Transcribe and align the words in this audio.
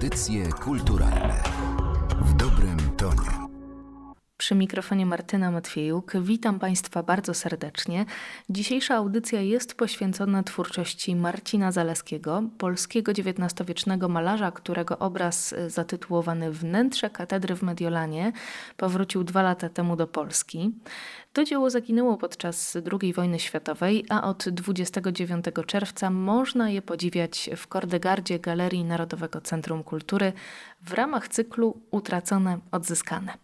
Audycje 0.00 0.52
kulturalne 0.52 1.42
w 2.20 2.32
dobrym 2.32 2.78
tonie. 2.96 3.40
Przy 4.36 4.54
mikrofonie 4.54 5.06
Martyna 5.06 5.50
Matwiejuk. 5.50 6.12
Witam 6.20 6.58
Państwa 6.58 7.02
bardzo 7.02 7.34
serdecznie. 7.34 8.06
Dzisiejsza 8.50 8.94
audycja 8.96 9.40
jest 9.40 9.74
poświęcona 9.74 10.42
twórczości 10.42 11.16
Marcina 11.16 11.72
Zaleskiego, 11.72 12.42
polskiego 12.58 13.12
XIX-wiecznego 13.12 14.08
malarza, 14.08 14.52
którego 14.52 14.98
obraz 14.98 15.52
y, 15.52 15.70
zatytułowany 15.70 16.52
Wnętrze 16.52 17.10
katedry 17.10 17.56
w 17.56 17.62
Mediolanie 17.62 18.32
powrócił 18.76 19.24
dwa 19.24 19.42
lata 19.42 19.68
temu 19.68 19.96
do 19.96 20.06
Polski. 20.06 20.72
To 21.32 21.44
dzieło 21.44 21.70
zaginęło 21.70 22.16
podczas 22.16 22.76
II 23.00 23.12
wojny 23.12 23.38
światowej, 23.38 24.04
a 24.08 24.22
od 24.22 24.48
29 24.48 25.44
czerwca 25.66 26.10
można 26.10 26.70
je 26.70 26.82
podziwiać 26.82 27.50
w 27.56 27.66
Kordegardzie 27.66 28.38
Galerii 28.38 28.84
Narodowego 28.84 29.40
Centrum 29.40 29.84
Kultury 29.84 30.32
w 30.82 30.92
ramach 30.92 31.28
cyklu 31.28 31.80
Utracone, 31.90 32.58
Odzyskane. 32.72 33.34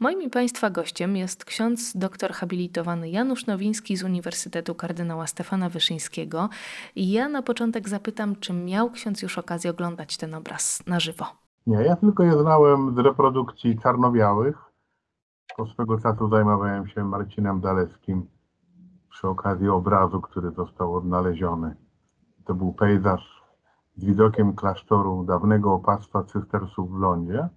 Moim 0.00 0.30
Państwa 0.30 0.70
gościem 0.70 1.16
jest 1.16 1.44
ksiądz 1.44 1.96
doktor 1.96 2.32
habilitowany 2.32 3.10
Janusz 3.10 3.46
Nowiński 3.46 3.96
z 3.96 4.02
Uniwersytetu 4.02 4.74
Kardynała 4.74 5.26
Stefana 5.26 5.68
Wyszyńskiego. 5.68 6.48
I 6.96 7.10
ja 7.12 7.28
na 7.28 7.42
początek 7.42 7.88
zapytam, 7.88 8.36
czy 8.36 8.52
miał 8.52 8.90
ksiądz 8.90 9.22
już 9.22 9.38
okazję 9.38 9.70
oglądać 9.70 10.16
ten 10.16 10.34
obraz 10.34 10.82
na 10.86 11.00
żywo? 11.00 11.26
Nie, 11.66 11.76
ja 11.76 11.96
tylko 11.96 12.22
je 12.22 12.32
znałem 12.32 12.94
z 12.94 12.98
reprodukcji 12.98 13.78
czarno-białych 13.78 14.69
po 15.56 15.66
swego 15.66 15.98
czasu 15.98 16.28
zajmowałem 16.28 16.88
się 16.88 17.04
Marcinem 17.04 17.60
Dalewskim 17.60 18.26
przy 19.10 19.28
okazji 19.28 19.68
obrazu, 19.68 20.20
który 20.20 20.50
został 20.50 20.94
odnaleziony. 20.94 21.76
To 22.44 22.54
był 22.54 22.72
pejzaż 22.72 23.42
z 23.96 24.04
widokiem 24.04 24.54
klasztoru 24.54 25.24
dawnego 25.24 25.72
opactwa 25.72 26.24
cystersów 26.24 26.92
w 26.92 27.00
Londzie. 27.00 27.48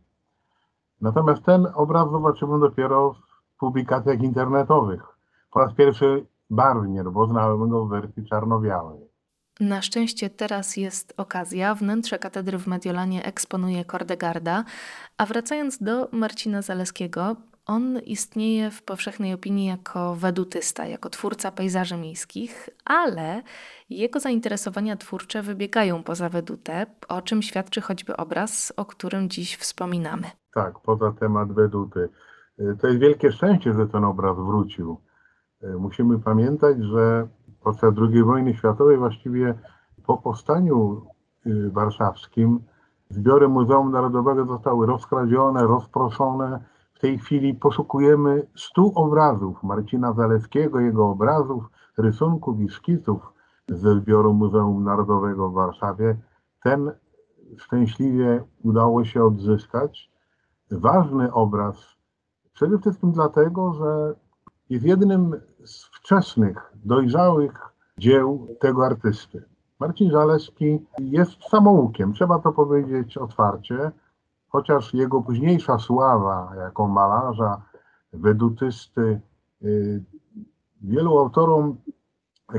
Natomiast 1.02 1.44
ten 1.44 1.68
obraz 1.74 2.12
zobaczyłem 2.12 2.60
dopiero 2.60 3.14
w 3.14 3.58
publikacjach 3.60 4.22
internetowych. 4.22 5.04
Po 5.52 5.60
raz 5.60 5.74
pierwszy 5.74 6.26
barwnie, 6.50 7.04
bo 7.04 7.28
znałem 7.28 7.70
go 7.70 7.86
w 7.86 7.90
wersji 7.90 8.26
czarno-białej. 8.26 9.00
Na 9.60 9.82
szczęście 9.82 10.30
teraz 10.30 10.78
jest 10.78 11.14
okazja. 11.18 11.76
Wnętrze 11.76 12.20
katedry 12.20 12.60
w 12.60 12.68
Mediolanie 12.68 13.26
eksponuje 13.26 13.86
Kordegarda. 13.86 14.64
A 15.18 15.26
wracając 15.26 15.78
do 15.78 16.08
Marcina 16.12 16.62
Zaleskiego, 16.62 17.36
on 17.66 18.00
istnieje 18.00 18.72
w 18.72 18.84
powszechnej 18.84 19.34
opinii 19.34 19.66
jako 19.66 20.16
wedutysta, 20.16 20.86
jako 20.86 21.10
twórca 21.10 21.52
pejzaży 21.52 21.98
miejskich, 21.98 22.70
ale 22.86 23.42
jego 23.90 24.20
zainteresowania 24.20 24.98
twórcze 24.98 25.42
wybiegają 25.42 26.04
poza 26.04 26.30
wedutę, 26.30 26.86
o 27.10 27.22
czym 27.22 27.42
świadczy 27.42 27.82
choćby 27.82 28.18
obraz, 28.18 28.74
o 28.78 28.86
którym 28.86 29.30
dziś 29.30 29.58
wspominamy. 29.58 30.24
Tak, 30.54 30.80
poza 30.80 31.12
temat 31.12 31.52
weduty. 31.54 32.10
Y, 32.60 32.78
to 32.82 32.88
jest 32.88 33.00
wielkie 33.00 33.32
szczęście, 33.32 33.74
że 33.74 33.88
ten 33.88 34.04
obraz 34.04 34.38
wrócił. 34.38 34.98
Y, 35.64 35.68
musimy 35.68 36.20
pamiętać, 36.20 36.78
że 36.84 37.28
podczas 37.64 37.94
II 37.98 38.24
wojny 38.24 38.54
światowej, 38.54 38.98
właściwie 38.98 39.54
po 40.06 40.18
powstaniu 40.18 41.02
y, 41.46 41.70
warszawskim, 41.70 42.60
zbiory 43.10 43.48
Muzeum 43.48 43.92
Narodowego 43.92 44.46
zostały 44.46 44.88
rozkradzione, 44.88 45.64
rozproszone 45.64 46.73
tej 47.04 47.18
chwili 47.18 47.54
poszukujemy 47.54 48.48
stu 48.56 48.92
obrazów 48.96 49.64
Marcina 49.64 50.14
Zaleskiego, 50.14 50.80
jego 50.80 51.10
obrazów, 51.10 51.64
rysunków 51.98 52.60
i 52.60 52.70
szkiców 52.70 53.34
ze 53.68 53.96
zbioru 53.96 54.34
Muzeum 54.34 54.84
Narodowego 54.84 55.50
w 55.50 55.54
Warszawie. 55.54 56.18
Ten 56.64 56.92
szczęśliwie 57.58 58.44
udało 58.64 59.06
się 59.06 59.24
odzyskać. 59.24 60.12
Ważny 60.72 61.34
obraz, 61.34 61.76
przede 62.54 62.80
wszystkim 62.80 63.12
dlatego, 63.12 63.74
że 63.74 64.16
jest 64.70 64.86
jednym 64.86 65.36
z 65.64 65.86
wczesnych, 65.86 66.74
dojrzałych 66.86 67.74
dzieł 67.98 68.48
tego 68.60 68.86
artysty. 68.86 69.44
Marcin 69.80 70.12
Zaleski 70.12 70.86
jest 71.00 71.44
samoukiem, 71.50 72.14
trzeba 72.14 72.40
to 72.40 72.52
powiedzieć 72.52 73.18
otwarcie 73.18 73.92
chociaż 74.56 74.94
jego 74.94 75.22
późniejsza 75.22 75.80
sława 75.80 76.54
jako 76.58 76.88
malarza, 76.88 77.62
wedutysty, 78.14 79.22
y, 79.64 80.04
wielu 80.82 81.20
autorom 81.20 81.78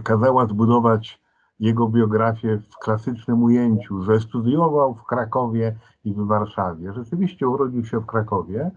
kazała 0.04 0.47
zbudować 0.47 1.25
jego 1.60 1.88
biografię 1.88 2.62
w 2.71 2.78
klasycznym 2.78 3.43
ujęciu, 3.43 4.03
że 4.03 4.21
studiował 4.21 4.94
w 4.94 5.04
Krakowie 5.04 5.77
i 6.04 6.15
w 6.15 6.27
Warszawie. 6.27 6.93
Rzeczywiście 6.93 7.49
urodził 7.49 7.84
się 7.84 8.00
w 8.00 8.06
Krakowie 8.06 8.71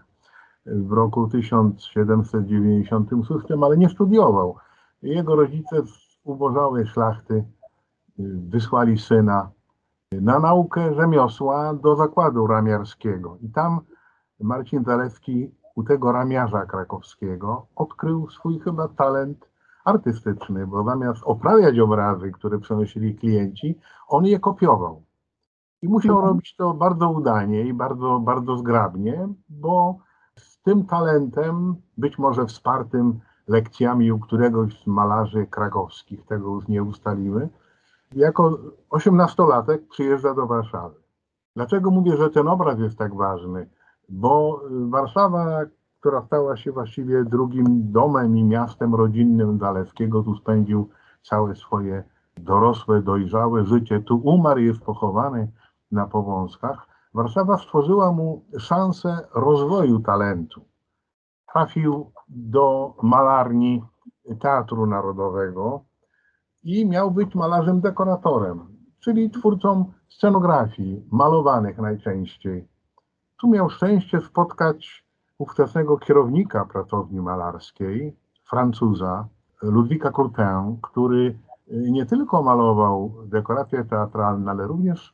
w 0.66 0.91
roku 0.91 1.27
1796, 1.27 3.45
ale 3.63 3.77
nie 3.77 3.89
studiował. 3.89 4.56
Jego 5.01 5.35
rodzice 5.35 5.85
z 5.85 6.19
ubożałej 6.23 6.88
szlachty 6.88 7.33
y, 7.33 7.44
wysłali 8.50 8.97
syna 8.97 9.56
na 10.12 10.40
naukę 10.40 10.94
rzemiosła 10.94 11.73
do 11.73 11.95
zakładu 11.95 12.47
ramiarskiego. 12.47 13.38
I 13.41 13.50
tam 13.50 13.79
Marcin 14.40 14.84
Zalewski 14.84 15.51
u 15.75 15.84
tego 15.84 16.12
ramiarza 16.12 16.66
krakowskiego 16.66 17.68
odkrył 17.75 18.29
swój 18.29 18.59
chyba 18.59 18.88
talent 18.88 19.50
artystyczny, 19.85 20.68
bo 20.68 20.84
zamiast 20.84 21.22
oprawiać 21.23 21.79
obrazy, 21.79 22.31
które 22.31 22.59
przenosili 22.59 23.16
klienci, 23.16 23.79
on 24.07 24.25
je 24.25 24.40
kopiował. 24.40 25.03
I 25.81 25.88
musiał 25.88 26.16
mhm. 26.16 26.34
robić 26.34 26.56
to 26.56 26.74
bardzo 26.74 27.09
udanie 27.09 27.63
i 27.63 27.74
bardzo, 27.74 28.19
bardzo 28.19 28.57
zgrabnie, 28.57 29.28
bo 29.50 29.97
z 30.35 30.62
tym 30.62 30.85
talentem, 30.85 31.75
być 31.97 32.18
może 32.18 32.45
wspartym 32.45 33.19
lekcjami 33.47 34.12
u 34.12 34.19
któregoś 34.19 34.84
z 34.84 34.88
malarzy 34.88 35.47
krakowskich, 35.47 36.25
tego 36.25 36.56
już 36.56 36.68
nie 36.68 36.84
ustalimy, 36.84 37.50
jako 38.16 38.57
osiemnastolatek 38.90 39.88
przyjeżdża 39.88 40.34
do 40.34 40.47
Warszawy. 40.47 40.95
Dlaczego 41.56 41.91
mówię, 41.91 42.18
że 42.18 42.29
ten 42.29 42.47
obraz 42.47 42.79
jest 42.79 42.97
tak 42.97 43.16
ważny? 43.16 43.69
Bo 44.09 44.62
Warszawa, 44.90 45.62
która 46.00 46.22
stała 46.22 46.57
się 46.57 46.72
właściwie 46.72 47.23
drugim 47.23 47.91
domem 47.91 48.38
i 48.38 48.44
miastem 48.44 48.95
rodzinnym 48.95 49.59
Zalewskiego, 49.59 50.23
tu 50.23 50.35
spędził 50.35 50.90
całe 51.22 51.56
swoje 51.56 52.03
dorosłe, 52.38 53.01
dojrzałe 53.01 53.66
życie. 53.66 54.00
Tu 54.00 54.22
umarł, 54.24 54.59
jest 54.59 54.81
pochowany 54.81 55.51
na 55.91 56.07
Powązkach. 56.07 56.88
Warszawa 57.13 57.57
stworzyła 57.57 58.12
mu 58.12 58.45
szansę 58.59 59.28
rozwoju 59.34 60.00
talentu. 60.00 60.62
Trafił 61.53 62.12
do 62.29 62.94
malarni 63.01 63.84
Teatru 64.39 64.85
Narodowego, 64.85 65.84
i 66.63 66.85
miał 66.85 67.12
być 67.12 67.35
malarzem 67.35 67.81
dekoratorem, 67.81 68.68
czyli 69.00 69.29
twórcą 69.29 69.91
scenografii, 70.09 71.06
malowanych 71.12 71.78
najczęściej. 71.78 72.68
Tu 73.40 73.47
miał 73.50 73.69
szczęście 73.69 74.22
spotkać 74.22 75.06
ówczesnego 75.38 75.97
kierownika 75.97 76.66
pracowni 76.66 77.19
malarskiej, 77.22 78.16
Francuza, 78.50 79.28
Ludwika 79.62 80.12
Courtin, 80.12 80.78
który 80.81 81.38
nie 81.72 82.06
tylko 82.06 82.44
malował 82.44 83.13
dekoracje 83.25 83.85
teatralne, 83.85 84.51
ale 84.51 84.68
również 84.68 85.13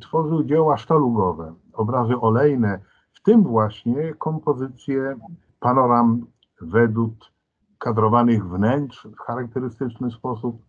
tworzył 0.00 0.44
dzieła 0.44 0.76
sztalugowe, 0.76 1.54
obrazy 1.72 2.16
olejne, 2.20 2.80
w 3.12 3.22
tym 3.22 3.42
właśnie 3.42 4.14
kompozycje 4.14 5.16
panoram 5.60 6.26
wedut 6.60 7.32
kadrowanych 7.78 8.48
wnętrz 8.48 9.06
w 9.06 9.18
charakterystyczny 9.18 10.10
sposób, 10.10 10.62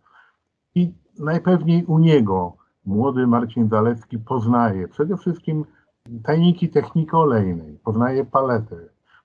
i 0.76 0.94
najpewniej 1.18 1.84
u 1.84 1.98
niego. 1.98 2.56
Młody 2.86 3.26
Marcin 3.26 3.68
Zalewski 3.68 4.18
poznaje 4.18 4.88
przede 4.88 5.16
wszystkim 5.16 5.64
tajniki 6.22 6.68
techniki 6.68 7.12
olejnej, 7.12 7.78
poznaje 7.84 8.24
paletę, 8.24 8.76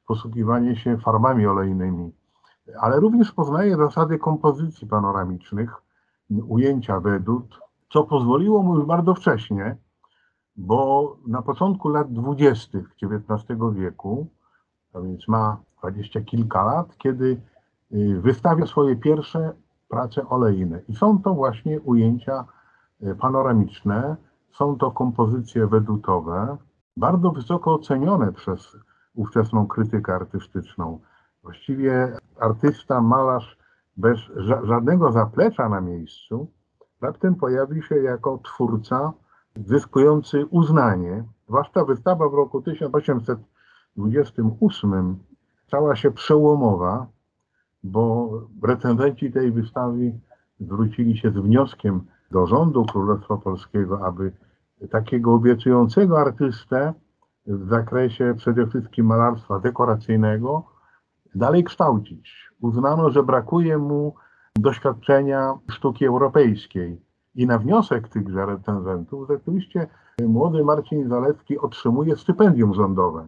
posługiwanie 0.07 0.75
się 0.75 0.97
farbami 0.97 1.47
olejnymi, 1.47 2.11
ale 2.79 2.99
również 2.99 3.31
poznaje 3.31 3.77
zasady 3.77 4.17
kompozycji 4.17 4.87
panoramicznych, 4.87 5.73
ujęcia 6.47 6.99
wedut, 6.99 7.59
co 7.89 8.03
pozwoliło 8.03 8.63
mu 8.63 8.75
już 8.75 8.85
bardzo 8.85 9.15
wcześnie, 9.15 9.77
bo 10.55 11.17
na 11.27 11.41
początku 11.41 11.89
lat 11.89 12.13
dwudziestych 12.13 12.95
XIX 13.03 13.59
wieku, 13.73 14.27
a 14.93 14.99
więc 14.99 15.27
ma 15.27 15.57
dwadzieścia 15.79 16.21
kilka 16.21 16.63
lat, 16.63 16.97
kiedy 16.97 17.41
y, 17.91 18.21
wystawia 18.21 18.65
swoje 18.65 18.95
pierwsze 18.95 19.53
prace 19.91 20.29
olejne. 20.29 20.81
I 20.87 20.95
są 20.95 21.21
to 21.21 21.33
właśnie 21.33 21.81
ujęcia 21.81 22.45
e, 23.01 23.15
panoramiczne, 23.15 24.15
są 24.51 24.77
to 24.77 24.91
kompozycje 24.91 25.67
wedutowe, 25.67 26.57
bardzo 26.97 27.31
wysoko 27.31 27.73
ocenione 27.73 28.33
przez 28.33 28.77
ówczesną 29.15 29.67
krytykę 29.67 30.15
artystyczną. 30.15 30.99
Właściwie 31.43 32.17
artysta, 32.39 33.01
malarz 33.01 33.57
bez 33.97 34.19
żadnego 34.63 35.11
zaplecza 35.11 35.69
na 35.69 35.81
miejscu, 35.81 36.47
raptem 37.01 37.35
pojawi 37.35 37.83
się 37.83 37.95
jako 37.95 38.37
twórca 38.37 39.13
zyskujący 39.55 40.45
uznanie. 40.45 41.23
Zwłaszcza 41.47 41.85
wystawa 41.85 42.29
w 42.29 42.33
roku 42.33 42.61
1828 42.61 45.19
stała 45.67 45.95
się 45.95 46.11
przełomowa, 46.11 47.07
bo 47.83 48.31
recenzenci 48.63 49.31
tej 49.31 49.51
wystawy 49.51 50.19
zwrócili 50.59 51.17
się 51.17 51.31
z 51.31 51.33
wnioskiem 51.33 52.01
do 52.31 52.47
rządu 52.47 52.85
Królestwa 52.85 53.37
Polskiego, 53.37 54.05
aby 54.05 54.31
takiego 54.89 55.33
obiecującego 55.33 56.19
artystę 56.19 56.93
w 57.47 57.69
zakresie 57.69 58.33
przede 58.37 58.67
wszystkim 58.67 59.05
malarstwa 59.05 59.59
dekoracyjnego 59.59 60.63
dalej 61.35 61.63
kształcić. 61.63 62.51
Uznano, 62.61 63.09
że 63.09 63.23
brakuje 63.23 63.77
mu 63.77 64.15
doświadczenia 64.55 65.53
sztuki 65.69 66.05
europejskiej. 66.05 67.01
I 67.35 67.47
na 67.47 67.59
wniosek 67.59 68.09
tychże 68.09 68.45
recenzentów 68.45 69.27
rzeczywiście 69.29 69.87
młody 70.27 70.63
Marcin 70.63 71.09
Zalewski 71.09 71.59
otrzymuje 71.59 72.15
stypendium 72.15 72.73
rządowe. 72.73 73.27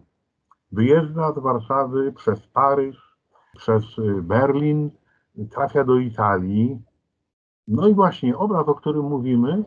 Wyjeżdża 0.72 1.32
z 1.32 1.38
Warszawy 1.38 2.12
przez 2.12 2.46
Paryż, 2.46 3.03
przez 3.56 3.84
Berlin, 4.22 4.90
trafia 5.50 5.84
do 5.84 5.96
Italii. 5.96 6.82
No 7.68 7.88
i 7.88 7.94
właśnie 7.94 8.36
obraz, 8.36 8.68
o 8.68 8.74
którym 8.74 9.04
mówimy, 9.04 9.64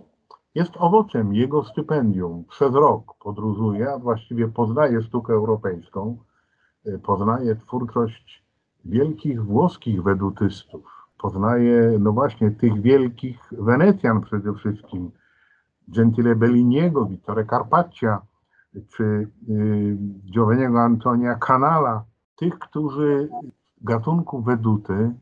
jest 0.55 0.71
owocem 0.77 1.33
jego 1.33 1.63
stypendium. 1.63 2.43
Przez 2.49 2.73
rok 2.73 3.13
podróżuje, 3.19 3.91
a 3.91 3.97
właściwie 3.97 4.47
poznaje 4.47 5.01
sztukę 5.01 5.33
europejską, 5.33 6.17
poznaje 7.03 7.55
twórczość 7.55 8.43
wielkich 8.85 9.45
włoskich 9.45 10.03
wedutystów, 10.03 11.07
poznaje, 11.17 11.97
no 11.99 12.11
właśnie, 12.11 12.51
tych 12.51 12.81
wielkich 12.81 13.39
Wenecjan 13.51 14.21
przede 14.21 14.53
wszystkim, 14.53 15.11
Gentile 15.87 16.35
Belliniego, 16.35 17.05
Vittore 17.05 17.45
Carpaccia, 17.45 18.21
czy 18.87 19.03
y, 20.29 20.79
Antonia 20.79 21.35
Canala, 21.35 22.03
tych, 22.35 22.59
którzy 22.59 23.29
gatunku 23.81 24.41
weduty, 24.41 25.13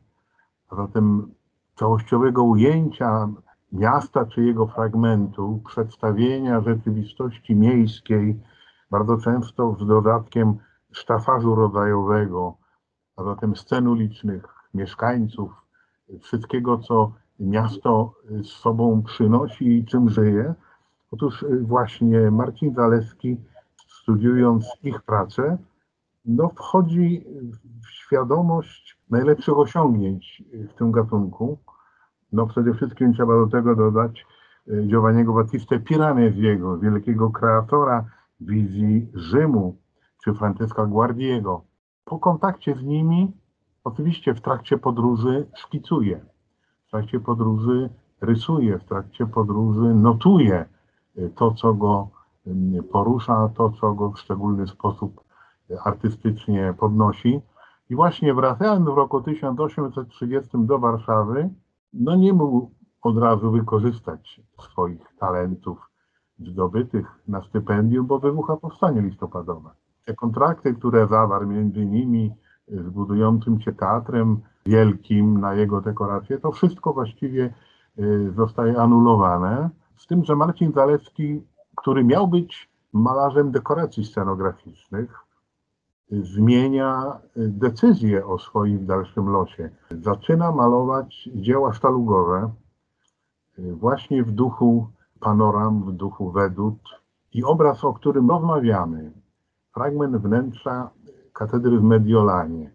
a 0.70 0.76
zatem 0.76 1.34
całościowego 1.74 2.42
ujęcia 2.42 3.28
miasta 3.72 4.26
czy 4.26 4.42
jego 4.42 4.66
fragmentu, 4.66 5.62
przedstawienia 5.66 6.60
rzeczywistości 6.60 7.56
miejskiej, 7.56 8.40
bardzo 8.90 9.16
często 9.16 9.76
z 9.80 9.86
dodatkiem 9.86 10.58
sztafażu 10.92 11.54
rodzajowego, 11.54 12.56
a 13.16 13.24
zatem 13.24 13.56
scen 13.56 13.88
ulicznych, 13.88 14.44
mieszkańców, 14.74 15.52
wszystkiego, 16.20 16.78
co 16.78 17.12
miasto 17.40 18.12
z 18.42 18.46
sobą 18.46 19.02
przynosi 19.02 19.78
i 19.78 19.84
czym 19.84 20.08
żyje. 20.08 20.54
Otóż 21.10 21.44
właśnie 21.62 22.30
Marcin 22.30 22.74
Zaleski, 22.74 23.36
studiując 23.88 24.66
ich 24.82 25.02
pracę, 25.02 25.58
no, 26.26 26.48
wchodzi 26.48 27.24
w 27.82 27.90
świadomość 27.90 28.98
najlepszych 29.10 29.58
osiągnięć 29.58 30.42
w 30.70 30.74
tym 30.74 30.92
gatunku. 30.92 31.58
No 32.32 32.46
przede 32.46 32.74
wszystkim 32.74 33.14
trzeba 33.14 33.34
do 33.34 33.46
tego 33.46 33.76
dodać 33.76 34.26
Giovanniego 34.86 35.32
Battista 35.32 35.78
Piranesiego, 35.78 36.78
wielkiego 36.78 37.30
kreatora 37.30 38.04
wizji 38.40 39.08
Rzymu, 39.14 39.76
czy 40.24 40.34
Francesca 40.34 40.86
Guardiego. 40.86 41.64
Po 42.04 42.18
kontakcie 42.18 42.74
z 42.74 42.82
nimi, 42.82 43.32
oczywiście 43.84 44.34
w 44.34 44.40
trakcie 44.40 44.78
podróży 44.78 45.46
szkicuje, 45.54 46.24
w 46.86 46.90
trakcie 46.90 47.20
podróży 47.20 47.90
rysuje, 48.20 48.78
w 48.78 48.84
trakcie 48.84 49.26
podróży 49.26 49.94
notuje 49.94 50.64
to, 51.34 51.50
co 51.50 51.74
go 51.74 52.08
porusza, 52.92 53.50
to, 53.56 53.70
co 53.70 53.94
go 53.94 54.10
w 54.10 54.18
szczególny 54.18 54.66
sposób 54.66 55.25
artystycznie 55.84 56.74
podnosi. 56.78 57.40
I 57.90 57.96
właśnie 57.96 58.34
wracając 58.34 58.84
w 58.84 58.96
roku 58.96 59.20
1830 59.20 60.50
do 60.54 60.78
Warszawy, 60.78 61.50
no 61.92 62.16
nie 62.16 62.32
mógł 62.32 62.70
od 63.02 63.18
razu 63.18 63.50
wykorzystać 63.50 64.40
swoich 64.58 65.00
talentów 65.18 65.90
zdobytych 66.38 67.06
na 67.28 67.42
stypendium, 67.42 68.06
bo 68.06 68.18
wybucha 68.18 68.56
powstanie 68.56 69.02
listopadowe. 69.02 69.70
Te 70.06 70.14
kontrakty, 70.14 70.74
które 70.74 71.06
zawarł 71.06 71.46
między 71.46 71.80
innymi 71.80 72.34
z 72.68 72.88
budującym 72.88 73.60
się 73.60 73.72
teatrem 73.72 74.40
wielkim 74.66 75.40
na 75.40 75.54
jego 75.54 75.80
dekorację, 75.80 76.38
to 76.38 76.52
wszystko 76.52 76.92
właściwie 76.92 77.54
zostaje 78.36 78.78
anulowane. 78.78 79.70
Z 79.96 80.06
tym, 80.06 80.24
że 80.24 80.36
Marcin 80.36 80.72
Zalewski, 80.72 81.42
który 81.76 82.04
miał 82.04 82.28
być 82.28 82.70
malarzem 82.92 83.50
dekoracji 83.50 84.04
scenograficznych, 84.04 85.25
zmienia 86.10 87.18
decyzję 87.36 88.26
o 88.26 88.38
swoim 88.38 88.86
dalszym 88.86 89.28
losie. 89.28 89.70
Zaczyna 89.90 90.52
malować 90.52 91.28
dzieła 91.34 91.72
sztalugowe 91.72 92.50
właśnie 93.58 94.24
w 94.24 94.30
duchu 94.30 94.88
panoram, 95.20 95.82
w 95.84 95.92
duchu 95.92 96.30
wedut 96.30 96.78
i 97.32 97.44
obraz, 97.44 97.84
o 97.84 97.92
którym 97.92 98.30
rozmawiamy, 98.30 99.12
fragment 99.74 100.16
wnętrza 100.16 100.90
katedry 101.32 101.78
w 101.78 101.82
Mediolanie, 101.82 102.70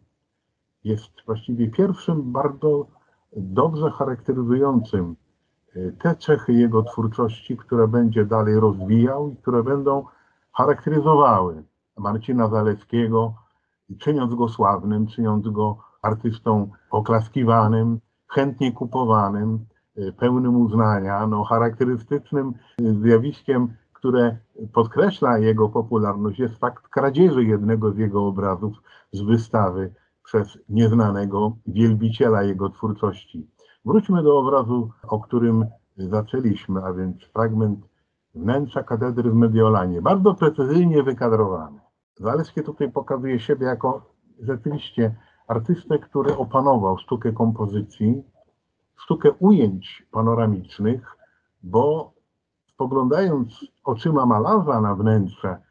jest 0.83 1.11
właściwie 1.25 1.69
pierwszym 1.69 2.31
bardzo 2.31 2.87
dobrze 3.35 3.91
charakteryzującym 3.91 5.15
te 5.99 6.15
cechy 6.15 6.53
jego 6.53 6.83
twórczości, 6.83 7.57
które 7.57 7.87
będzie 7.87 8.25
dalej 8.25 8.59
rozwijał 8.59 9.29
i 9.29 9.35
które 9.35 9.63
będą 9.63 10.05
charakteryzowały 10.53 11.63
Marcina 11.97 12.47
Zalewskiego, 12.47 13.33
czyniąc 13.99 14.35
go 14.35 14.47
sławnym, 14.47 15.07
czyniąc 15.07 15.49
go 15.49 15.77
artystą 16.01 16.71
oklaskiwanym, 16.91 17.99
chętnie 18.27 18.71
kupowanym, 18.71 19.65
pełnym 20.17 20.55
uznania, 20.55 21.27
no, 21.27 21.43
charakterystycznym 21.43 22.53
zjawiskiem, 22.79 23.73
które 23.93 24.37
podkreśla 24.73 25.37
jego 25.37 25.69
popularność, 25.69 26.39
jest 26.39 26.57
fakt 26.57 26.87
kradzieży 26.87 27.43
jednego 27.43 27.91
z 27.91 27.97
jego 27.97 28.27
obrazów 28.27 28.73
z 29.11 29.21
wystawy 29.21 29.93
przez 30.23 30.57
nieznanego 30.69 31.55
wielbiciela 31.67 32.43
jego 32.43 32.69
twórczości. 32.69 33.47
Wróćmy 33.85 34.23
do 34.23 34.39
obrazu, 34.39 34.91
o 35.07 35.19
którym 35.19 35.65
zaczęliśmy, 35.97 36.83
a 36.83 36.93
więc 36.93 37.23
fragment 37.23 37.90
wnętrza 38.35 38.83
katedry 38.83 39.31
w 39.31 39.35
Mediolanie, 39.35 40.01
bardzo 40.01 40.33
precyzyjnie 40.33 41.03
wykadrowany. 41.03 41.79
Zaleski 42.15 42.63
tutaj 42.63 42.91
pokazuje 42.91 43.39
siebie 43.39 43.65
jako 43.65 44.01
rzeczywiście 44.39 45.15
artystę, 45.47 45.99
który 45.99 46.37
opanował 46.37 46.97
sztukę 46.97 47.31
kompozycji, 47.31 48.23
sztukę 48.95 49.31
ujęć 49.31 50.07
panoramicznych, 50.11 51.17
bo 51.63 52.13
spoglądając 52.65 53.65
oczyma 53.83 54.25
malarza 54.25 54.81
na 54.81 54.95
wnętrze, 54.95 55.61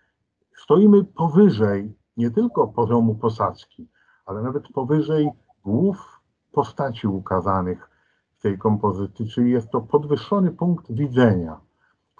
stoimy 0.57 1.05
powyżej 1.05 1.95
nie 2.17 2.31
tylko 2.31 2.69
poziomu 2.69 3.15
posadzki, 3.15 3.89
ale 4.27 4.43
nawet 4.43 4.69
powyżej 4.69 5.31
głów 5.65 6.21
postaci 6.53 7.07
ukazanych 7.07 7.91
w 8.39 8.43
tej 8.43 8.59
kompozycji, 8.59 9.29
czyli 9.29 9.51
jest 9.51 9.71
to 9.71 9.81
podwyższony 9.81 10.51
punkt 10.51 10.93
widzenia 10.93 11.61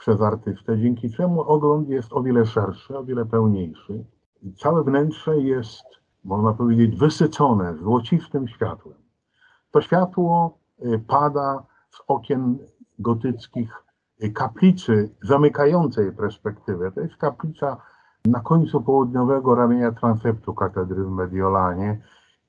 przez 0.01 0.21
artystę, 0.21 0.79
dzięki 0.79 1.11
czemu 1.11 1.41
ogląd 1.41 1.89
jest 1.89 2.13
o 2.13 2.23
wiele 2.23 2.47
szerszy, 2.47 2.99
o 2.99 3.05
wiele 3.05 3.27
pełniejszy. 3.27 4.05
I 4.43 4.53
całe 4.53 4.85
wnętrze 4.85 5.39
jest, 5.39 5.85
można 6.25 6.53
powiedzieć, 6.53 6.97
wysycone 6.97 7.77
złocistym 7.77 8.49
światłem. 8.49 8.95
To 9.71 9.81
światło 9.81 10.59
pada 11.07 11.63
z 11.91 11.99
okien 12.09 12.59
gotyckich 12.99 13.85
kaplicy 14.35 15.11
zamykającej 15.23 16.13
perspektywę. 16.13 16.93
To 16.93 17.01
jest 17.01 17.17
kaplica 17.17 17.77
na 18.25 18.41
końcu 18.41 18.81
południowego 18.81 19.55
ramienia 19.55 19.93
transeptu 19.93 20.55
katedry 20.55 21.05
w 21.05 21.11
Mediolanie 21.11 22.03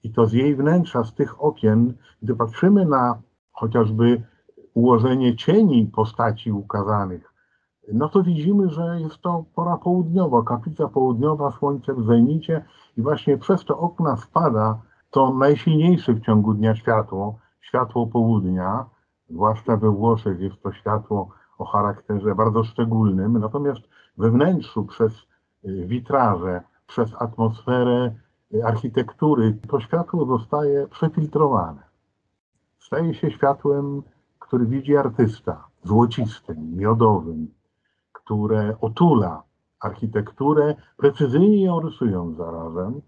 i 0.03 0.13
to 0.13 0.25
z 0.25 0.33
jej 0.33 0.55
wnętrza, 0.55 1.03
z 1.03 1.13
tych 1.13 1.43
okien, 1.43 1.93
gdy 2.21 2.35
patrzymy 2.35 2.85
na 2.85 3.21
chociażby 3.51 4.23
ułożenie 4.73 5.35
cieni 5.35 5.85
postaci 5.85 6.51
ukazanych, 6.51 7.30
no 7.93 8.09
to 8.09 8.23
widzimy, 8.23 8.69
że 8.69 9.01
jest 9.01 9.21
to 9.21 9.45
pora 9.55 9.77
południowa, 9.77 10.43
kaplica 10.43 10.87
południowa, 10.87 11.51
słońce 11.51 11.93
w 11.93 12.05
zenicie 12.05 12.65
i 12.97 13.01
właśnie 13.01 13.37
przez 13.37 13.65
te 13.65 13.73
okna 13.73 14.17
spada 14.17 14.81
to 15.11 15.33
najsilniejsze 15.33 16.13
w 16.13 16.21
ciągu 16.21 16.53
dnia 16.53 16.75
światło, 16.75 17.39
światło 17.61 18.07
południa, 18.07 18.85
zwłaszcza 19.29 19.77
we 19.77 19.89
Włoszech 19.89 20.39
jest 20.39 20.61
to 20.63 20.71
światło 20.71 21.29
o 21.57 21.65
charakterze 21.65 22.35
bardzo 22.35 22.63
szczególnym, 22.63 23.39
natomiast 23.39 23.81
we 24.17 24.31
wnętrzu 24.31 24.85
przez 24.85 25.11
witraże, 25.63 26.61
przez 26.87 27.09
atmosferę 27.19 28.15
architektury 28.63 29.57
to 29.69 29.79
światło 29.79 30.25
zostaje 30.25 30.87
przefiltrowane. 30.87 31.81
Staje 32.79 33.13
się 33.13 33.31
światłem, 33.31 34.03
który 34.39 34.65
widzi 34.65 34.97
artysta, 34.97 35.67
złocistym, 35.83 36.77
miodowym, 36.77 37.47
które 38.25 38.75
otula 38.81 39.43
architekturę, 39.79 40.75
precyzyjnie 40.97 41.65
ją 41.65 41.79
rysując 41.79 42.37
zarazem, 42.37 43.01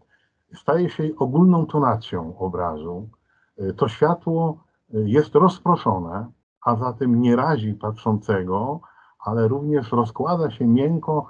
staje 0.54 0.90
się 0.90 1.04
ogólną 1.18 1.66
tonacją 1.66 2.38
obrazu. 2.38 3.10
To 3.78 3.88
światło 3.88 4.64
jest 4.90 5.36
rozproszone, 5.36 6.32
a 6.66 6.76
zatem 6.76 7.22
nie 7.22 7.36
razi 7.36 7.74
patrzącego, 7.74 8.80
ale 9.20 9.48
również 9.48 9.92
rozkłada 9.92 10.52
się 10.52 10.68
miękko 10.68 11.28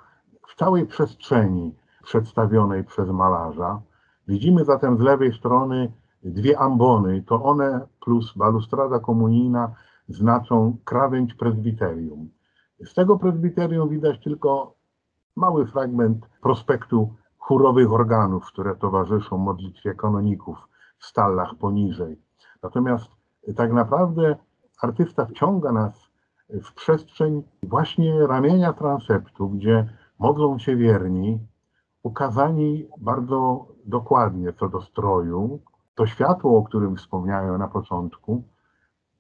w 0.48 0.56
całej 0.56 0.86
przestrzeni 0.86 1.76
przedstawionej 2.04 2.84
przez 2.84 3.10
malarza. 3.10 3.82
Widzimy 4.28 4.66
zatem 4.66 4.98
z 4.98 5.02
lewej 5.02 5.34
strony 5.34 5.92
dwie 6.24 6.60
ambony, 6.60 7.22
to 7.22 7.44
one 7.44 7.88
plus 8.00 8.34
balustrada 8.38 9.00
komunijna 9.00 9.72
znaczą 10.08 10.78
krawędź 10.86 11.34
prezbiterium. 11.34 12.30
Z 12.86 12.94
tego 12.94 13.20
prezbiterium 13.20 13.90
widać 13.90 14.24
tylko 14.24 14.74
mały 15.36 15.68
fragment 15.68 16.30
prospektu 16.42 17.14
chórowych 17.38 17.92
organów, 17.92 18.46
które 18.46 18.76
towarzyszą 18.76 19.38
modlitwie 19.38 19.96
kanoników 19.96 20.58
w 20.98 21.06
stallach 21.06 21.56
poniżej. 21.56 22.22
Natomiast 22.64 23.12
tak 23.56 23.74
naprawdę 23.74 24.36
artysta 24.82 25.26
wciąga 25.26 25.72
nas 25.72 26.10
w 26.50 26.74
przestrzeń 26.74 27.44
właśnie 27.64 28.28
ramienia 28.28 28.74
transeptu, 28.74 29.50
gdzie 29.50 29.90
modlą 30.20 30.60
się 30.60 30.76
wierni, 30.76 31.40
ukazani 32.04 32.88
bardzo 32.98 33.68
dokładnie 33.86 34.54
co 34.54 34.70
do 34.70 34.82
stroju. 34.82 35.60
To 35.96 36.06
światło, 36.06 36.58
o 36.58 36.64
którym 36.64 36.96
wspomniałem 36.96 37.58
na 37.58 37.68
początku, 37.68 38.44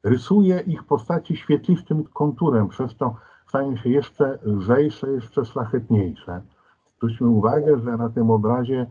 rysuje 0.03 0.59
ich 0.59 0.83
postaci 0.83 1.37
świetlistym 1.37 2.03
konturem, 2.03 2.67
przez 2.67 2.97
to 2.97 3.15
stają 3.53 3.77
się 3.77 3.89
jeszcze 3.89 4.39
lżejsze, 4.43 5.11
jeszcze 5.11 5.45
szlachetniejsze. 5.45 6.41
Zwróćmy 6.97 7.29
uwagę, 7.29 7.79
że 7.79 7.97
na 7.97 8.09
tym 8.09 8.31
obrazie 8.31 8.85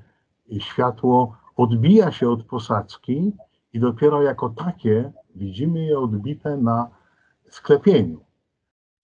światło 0.59 1.37
odbija 1.57 2.12
się 2.12 2.31
od 2.31 2.42
posadzki 2.45 3.33
i 3.73 3.81
dopiero 3.81 4.23
jako 4.23 4.49
takie 4.49 5.12
widzimy 5.35 5.85
je 5.85 5.99
odbite 5.99 6.57
na 6.57 6.88
sklepieniu. 7.50 8.21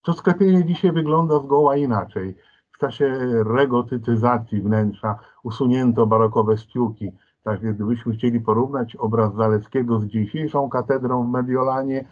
To 0.03 0.12
sklepienie 0.12 0.65
dzisiaj 0.65 0.93
wygląda 0.93 1.38
zgoła 1.38 1.77
inaczej. 1.77 2.37
W 2.73 2.79
czasie 2.79 3.19
regotytyzacji 3.45 4.62
wnętrza 4.62 5.19
usunięto 5.43 6.07
barokowe 6.07 6.57
stiuki. 6.57 7.12
Tak 7.43 7.75
gdybyśmy 7.75 8.12
chcieli 8.12 8.41
porównać 8.41 8.97
obraz 8.97 9.35
Zaleckiego 9.35 10.00
z 10.00 10.05
dzisiejszą 10.05 10.69
katedrą 10.69 11.27
w 11.27 11.31
Mediolanie, 11.31 12.05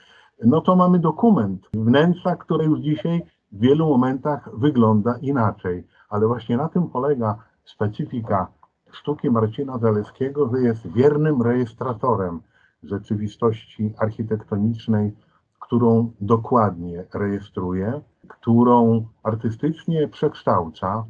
no 0.44 0.60
to 0.60 0.76
mamy 0.76 0.98
dokument 0.98 1.68
wnętrza, 1.74 2.36
które 2.36 2.64
już 2.64 2.80
dzisiaj 2.80 3.35
w 3.52 3.60
wielu 3.60 3.88
momentach 3.88 4.48
wygląda 4.58 5.18
inaczej. 5.22 5.86
Ale 6.08 6.26
właśnie 6.26 6.56
na 6.56 6.68
tym 6.68 6.88
polega 6.88 7.38
specyfika 7.64 8.46
sztuki 8.92 9.30
Marcina 9.30 9.78
Zaleckiego, 9.78 10.48
że 10.48 10.62
jest 10.62 10.92
wiernym 10.92 11.42
rejestratorem 11.42 12.40
rzeczywistości 12.82 13.94
architektonicznej, 13.98 15.12
którą 15.60 16.12
dokładnie 16.20 17.04
rejestruje, 17.14 18.00
którą 18.28 19.06
artystycznie 19.22 20.08
przekształca 20.08 21.04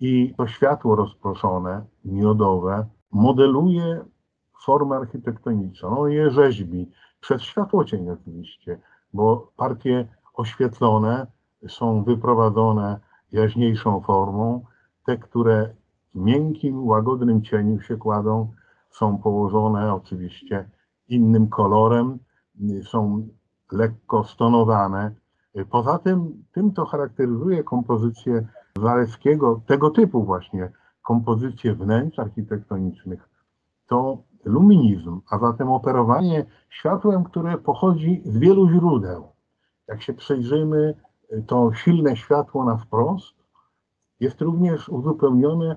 i 0.00 0.34
to 0.36 0.46
światło 0.46 0.96
rozproszone, 0.96 1.84
miodowe, 2.04 2.86
modeluje 3.12 4.04
formę 4.64 4.96
architektoniczną. 4.96 5.98
On 5.98 6.10
je 6.10 6.30
rzeźbi 6.30 6.90
przez 7.20 7.42
światłocień 7.42 8.10
oczywiście, 8.10 8.80
bo 9.12 9.52
partie 9.56 10.08
oświetlone 10.34 11.26
są 11.68 12.04
wyprowadzone 12.04 13.00
jaźniejszą 13.32 14.00
formą. 14.00 14.64
Te, 15.06 15.18
które 15.18 15.74
w 16.14 16.18
miękkim, 16.18 16.86
łagodnym 16.86 17.42
cieniu 17.42 17.80
się 17.80 17.96
kładą, 17.96 18.52
są 18.90 19.18
położone 19.18 19.94
oczywiście 19.94 20.70
innym 21.08 21.48
kolorem, 21.48 22.18
są 22.82 23.28
lekko 23.72 24.24
stonowane. 24.24 25.14
Poza 25.70 25.98
tym, 25.98 26.44
tym 26.52 26.72
to 26.72 26.84
charakteryzuje 26.84 27.64
kompozycję 27.64 28.46
Zalewskiego, 28.82 29.60
tego 29.66 29.90
typu 29.90 30.24
właśnie 30.24 30.72
kompozycje 31.02 31.74
wnętrz 31.74 32.18
architektonicznych, 32.18 33.28
to 33.86 34.18
luminizm, 34.44 35.20
a 35.30 35.38
zatem 35.38 35.68
operowanie 35.68 36.46
światłem, 36.70 37.24
które 37.24 37.58
pochodzi 37.58 38.22
z 38.24 38.38
wielu 38.38 38.70
źródeł. 38.70 39.28
Jak 39.88 40.02
się 40.02 40.14
przejrzymy, 40.14 40.94
to 41.46 41.72
silne 41.74 42.16
światło 42.16 42.64
na 42.64 42.76
wprost 42.76 43.34
jest 44.20 44.40
również 44.40 44.88
uzupełnione 44.88 45.76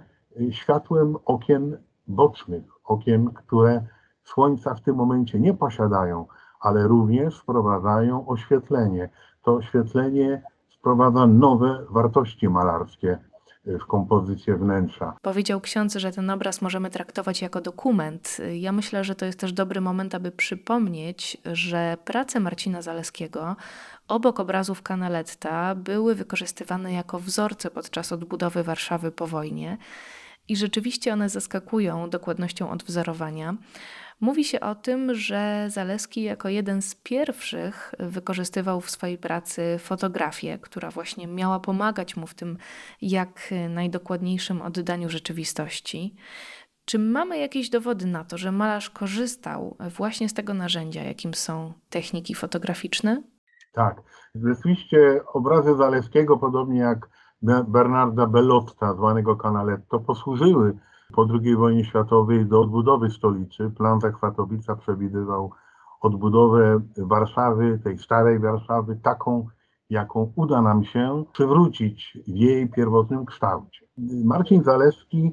światłem 0.52 1.16
okien 1.26 1.78
bocznych, 2.08 2.64
okien, 2.84 3.34
które 3.34 3.86
słońca 4.24 4.76
w 4.76 4.82
tym 4.82 4.96
momencie 4.96 5.40
nie 5.40 5.54
posiadają, 5.54 6.26
ale 6.60 6.88
również 6.88 7.40
wprowadzają 7.40 8.28
oświetlenie. 8.28 9.10
To 9.44 9.54
oświetlenie 9.54 10.44
wprowadza 10.80 11.28
nowe 11.28 11.86
wartości 11.90 12.50
malarskie 12.50 13.18
w 13.66 13.86
kompozycję 13.86 14.58
wnętrza. 14.58 15.14
Powiedział 15.22 15.62
ksiądz, 15.62 15.96
że 15.96 16.12
ten 16.12 16.30
obraz 16.30 16.62
możemy 16.62 16.90
traktować 16.90 17.42
jako 17.42 17.62
dokument. 17.62 18.38
Ja 18.54 18.72
myślę, 18.72 19.04
że 19.04 19.16
to 19.16 19.26
jest 19.26 19.40
też 19.40 19.54
dobry 19.54 19.82
moment, 19.82 20.16
aby 20.16 20.32
przypomnieć, 20.32 21.38
że 21.54 21.98
prace 22.06 22.40
Marcina 22.40 22.82
Zaleskiego 22.82 23.56
obok 24.08 24.40
obrazów 24.40 24.82
Canaletta 24.84 25.76
były 25.76 26.16
wykorzystywane 26.16 26.94
jako 26.94 27.20
wzorce 27.20 27.72
podczas 27.72 28.12
odbudowy 28.12 28.64
Warszawy 28.64 29.12
po 29.12 29.28
wojnie 29.28 29.78
i 30.50 30.56
rzeczywiście 30.56 31.14
one 31.14 31.30
zaskakują 31.30 32.10
dokładnością 32.10 32.70
odwzorowania. 32.72 33.58
Mówi 34.22 34.44
się 34.44 34.60
o 34.60 34.76
tym, 34.76 35.16
że 35.16 35.66
Zaleski 35.70 36.24
jako 36.24 36.50
jeden 36.50 36.82
z 36.82 36.96
pierwszych 36.96 37.96
wykorzystywał 38.00 38.82
w 38.82 38.90
swojej 38.90 39.18
pracy 39.18 39.78
fotografię, 39.80 40.60
która 40.62 40.92
właśnie 40.92 41.28
miała 41.28 41.60
pomagać 41.60 42.18
mu 42.18 42.28
w 42.28 42.34
tym 42.34 42.58
jak 43.02 43.54
najdokładniejszym 43.70 44.62
oddaniu 44.62 45.10
rzeczywistości. 45.10 46.16
Czy 46.86 47.00
mamy 47.00 47.38
jakieś 47.38 47.70
dowody 47.70 48.06
na 48.06 48.24
to, 48.24 48.38
że 48.38 48.52
malarz 48.52 48.90
korzystał 48.90 49.78
właśnie 49.98 50.30
z 50.30 50.34
tego 50.34 50.54
narzędzia, 50.54 51.04
jakim 51.04 51.34
są 51.34 51.74
techniki 51.90 52.36
fotograficzne? 52.36 53.24
Tak. 53.74 54.02
Rzeczywiście 54.36 55.22
obrazy 55.34 55.76
Zaleskiego, 55.78 56.38
podobnie 56.38 56.80
jak 56.80 57.10
Bernarda 57.42 58.28
Bellotta, 58.28 58.94
zwanego 58.94 59.36
Canaletto, 59.36 60.00
posłużyły 60.00 60.78
po 61.16 61.28
II 61.34 61.56
wojnie 61.56 61.86
światowej 61.86 62.46
do 62.46 62.62
odbudowy 62.62 63.10
stolicy. 63.10 63.72
Plan 63.78 64.00
Zachwatowica 64.00 64.76
przewidywał 64.76 65.52
odbudowę 66.02 66.80
Warszawy, 66.98 67.80
tej 67.84 67.98
starej 67.98 68.40
Warszawy, 68.40 69.00
taką, 69.04 69.48
jaką 69.90 70.32
uda 70.36 70.62
nam 70.62 70.84
się 70.84 71.24
przywrócić 71.34 72.18
w 72.28 72.36
jej 72.36 72.70
pierwotnym 72.70 73.26
kształcie. 73.26 73.86
Marcin 74.26 74.64
Zaleski, 74.64 75.32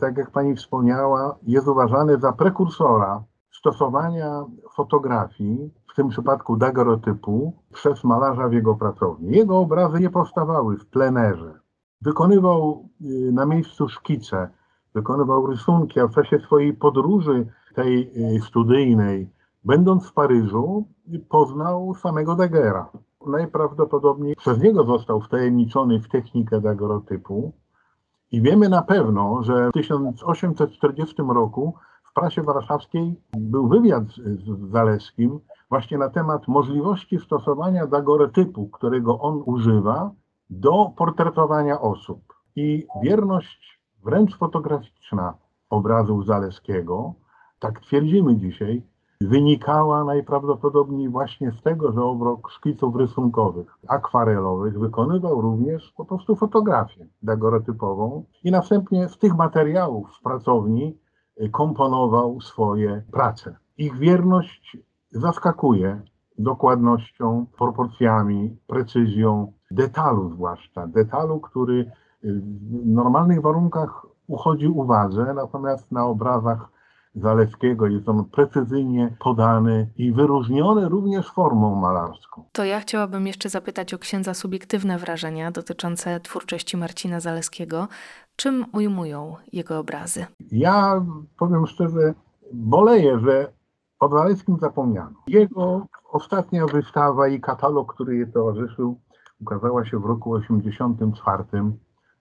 tak 0.00 0.16
jak 0.16 0.30
pani 0.30 0.56
wspomniała, 0.56 1.36
jest 1.42 1.68
uważany 1.68 2.18
za 2.18 2.32
prekursora 2.32 3.24
stosowania 3.52 4.44
fotografii, 4.76 5.70
w 5.92 5.94
tym 5.94 6.08
przypadku 6.08 6.56
daguerreotypu, 6.56 7.52
przez 7.72 8.04
malarza 8.04 8.48
w 8.48 8.52
jego 8.52 8.74
pracowni. 8.74 9.36
Jego 9.36 9.58
obrazy 9.58 10.00
nie 10.00 10.10
powstawały 10.10 10.76
w 10.76 10.86
plenerze. 10.86 11.60
Wykonywał 12.02 12.88
y, 13.00 13.32
na 13.32 13.46
miejscu 13.46 13.88
szkice, 13.88 14.48
wykonywał 14.94 15.46
rysunki, 15.46 16.00
a 16.00 16.06
w 16.06 16.14
czasie 16.14 16.38
swojej 16.38 16.74
podróży 16.74 17.46
tej 17.74 18.12
y, 18.36 18.40
studyjnej, 18.40 19.30
będąc 19.64 20.06
w 20.06 20.12
Paryżu, 20.12 20.88
poznał 21.28 21.94
samego 21.94 22.34
Daguerra. 22.34 22.90
Najprawdopodobniej 23.26 24.36
przez 24.36 24.58
niego 24.58 24.84
został 24.84 25.20
wtajemniczony 25.20 26.00
w 26.00 26.08
technikę 26.08 26.60
daguerreotypu 26.60 27.52
i 28.32 28.42
wiemy 28.42 28.68
na 28.68 28.82
pewno, 28.82 29.42
że 29.42 29.68
w 29.68 29.72
1840 29.72 31.14
roku 31.28 31.74
w 32.10 32.12
prasie 32.12 32.42
warszawskiej 32.42 33.20
był 33.36 33.68
wywiad 33.68 34.04
z 34.08 34.70
Zaleskim 34.70 35.40
właśnie 35.70 35.98
na 35.98 36.10
temat 36.10 36.48
możliwości 36.48 37.18
stosowania 37.18 37.86
dagoretypu, 37.86 38.68
którego 38.68 39.20
on 39.20 39.42
używa 39.46 40.10
do 40.50 40.92
portretowania 40.96 41.80
osób. 41.80 42.34
I 42.56 42.86
wierność 43.02 43.80
wręcz 44.04 44.36
fotograficzna 44.36 45.34
obrazów 45.70 46.26
Zaleskiego, 46.26 47.14
tak 47.58 47.80
twierdzimy 47.80 48.36
dzisiaj, 48.36 48.82
wynikała 49.20 50.04
najprawdopodobniej 50.04 51.08
właśnie 51.08 51.52
z 51.52 51.62
tego, 51.62 51.92
że 51.92 52.02
obok 52.02 52.50
szkiców 52.50 52.96
rysunkowych, 52.96 53.78
akwarelowych 53.88 54.78
wykonywał 54.78 55.40
również 55.40 55.92
po 55.96 56.04
prostu 56.04 56.36
fotografię 56.36 57.06
dagoretypową 57.22 58.24
i 58.44 58.50
następnie 58.50 59.08
z 59.08 59.18
tych 59.18 59.36
materiałów 59.36 60.14
z 60.14 60.22
pracowni 60.22 60.98
komponował 61.52 62.40
swoje 62.40 63.02
prace. 63.12 63.56
Ich 63.78 63.98
wierność 63.98 64.76
zaskakuje, 65.10 66.02
dokładnością, 66.38 67.46
proporcjami, 67.58 68.56
precyzją, 68.66 69.52
detalu 69.70 70.30
zwłaszcza. 70.30 70.86
Detalu, 70.86 71.40
który 71.40 71.90
w 72.22 72.86
normalnych 72.86 73.40
warunkach 73.40 74.06
uchodzi 74.26 74.68
uwadze, 74.68 75.34
natomiast 75.34 75.92
na 75.92 76.04
obrazach 76.06 76.68
Zalewskiego 77.14 77.86
jest 77.86 78.08
on 78.08 78.24
precyzyjnie 78.24 79.16
podany 79.20 79.90
i 79.96 80.12
wyróżniony 80.12 80.88
również 80.88 81.26
formą 81.26 81.74
malarską. 81.74 82.44
To 82.52 82.64
ja 82.64 82.80
chciałabym 82.80 83.26
jeszcze 83.26 83.48
zapytać 83.48 83.94
o 83.94 83.98
księdza 83.98 84.34
subiektywne 84.34 84.98
wrażenia 84.98 85.50
dotyczące 85.50 86.20
twórczości 86.20 86.76
Marcina 86.76 87.20
Zaleskiego. 87.20 87.88
Czym 88.36 88.64
ujmują 88.72 89.36
jego 89.52 89.78
obrazy? 89.78 90.26
Ja 90.52 91.04
powiem 91.38 91.66
szczerze, 91.66 92.14
boleję, 92.52 93.18
że 93.18 93.52
o 94.00 94.08
Zalewskim 94.08 94.58
zapomniano. 94.58 95.12
Jego 95.26 95.86
ostatnia 96.10 96.66
wystawa 96.66 97.28
i 97.28 97.40
katalog, 97.40 97.94
który 97.94 98.16
jej 98.16 98.32
towarzyszył, 98.32 99.00
ukazała 99.40 99.84
się 99.84 99.98
w 99.98 100.04
roku 100.04 100.40
1984 100.40 101.44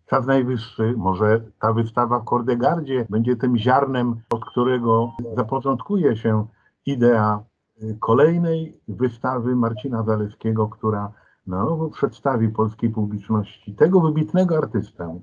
czas 0.10 0.26
najwyższy, 0.26 0.94
może 0.98 1.42
ta 1.60 1.74
wystawa 1.74 2.20
w 2.20 2.26
Kordegardzie 2.26 3.06
będzie 3.10 3.36
tym 3.36 3.58
ziarnem, 3.58 4.22
od 4.30 4.46
którego 4.46 5.12
zapoczątkuje 5.36 6.18
się 6.18 6.48
idea 6.86 7.44
y, 7.84 7.98
kolejnej 8.00 8.78
wystawy 8.88 9.56
Marcina 9.56 10.04
Zalewskiego, 10.04 10.68
która 10.68 11.12
na 11.48 11.64
nowo 11.64 11.90
przedstawi 11.90 12.50
polskiej 12.50 12.90
publiczności 12.90 13.76
tego 13.76 14.02
wybitnego 14.02 14.58
artystę. 14.58 15.20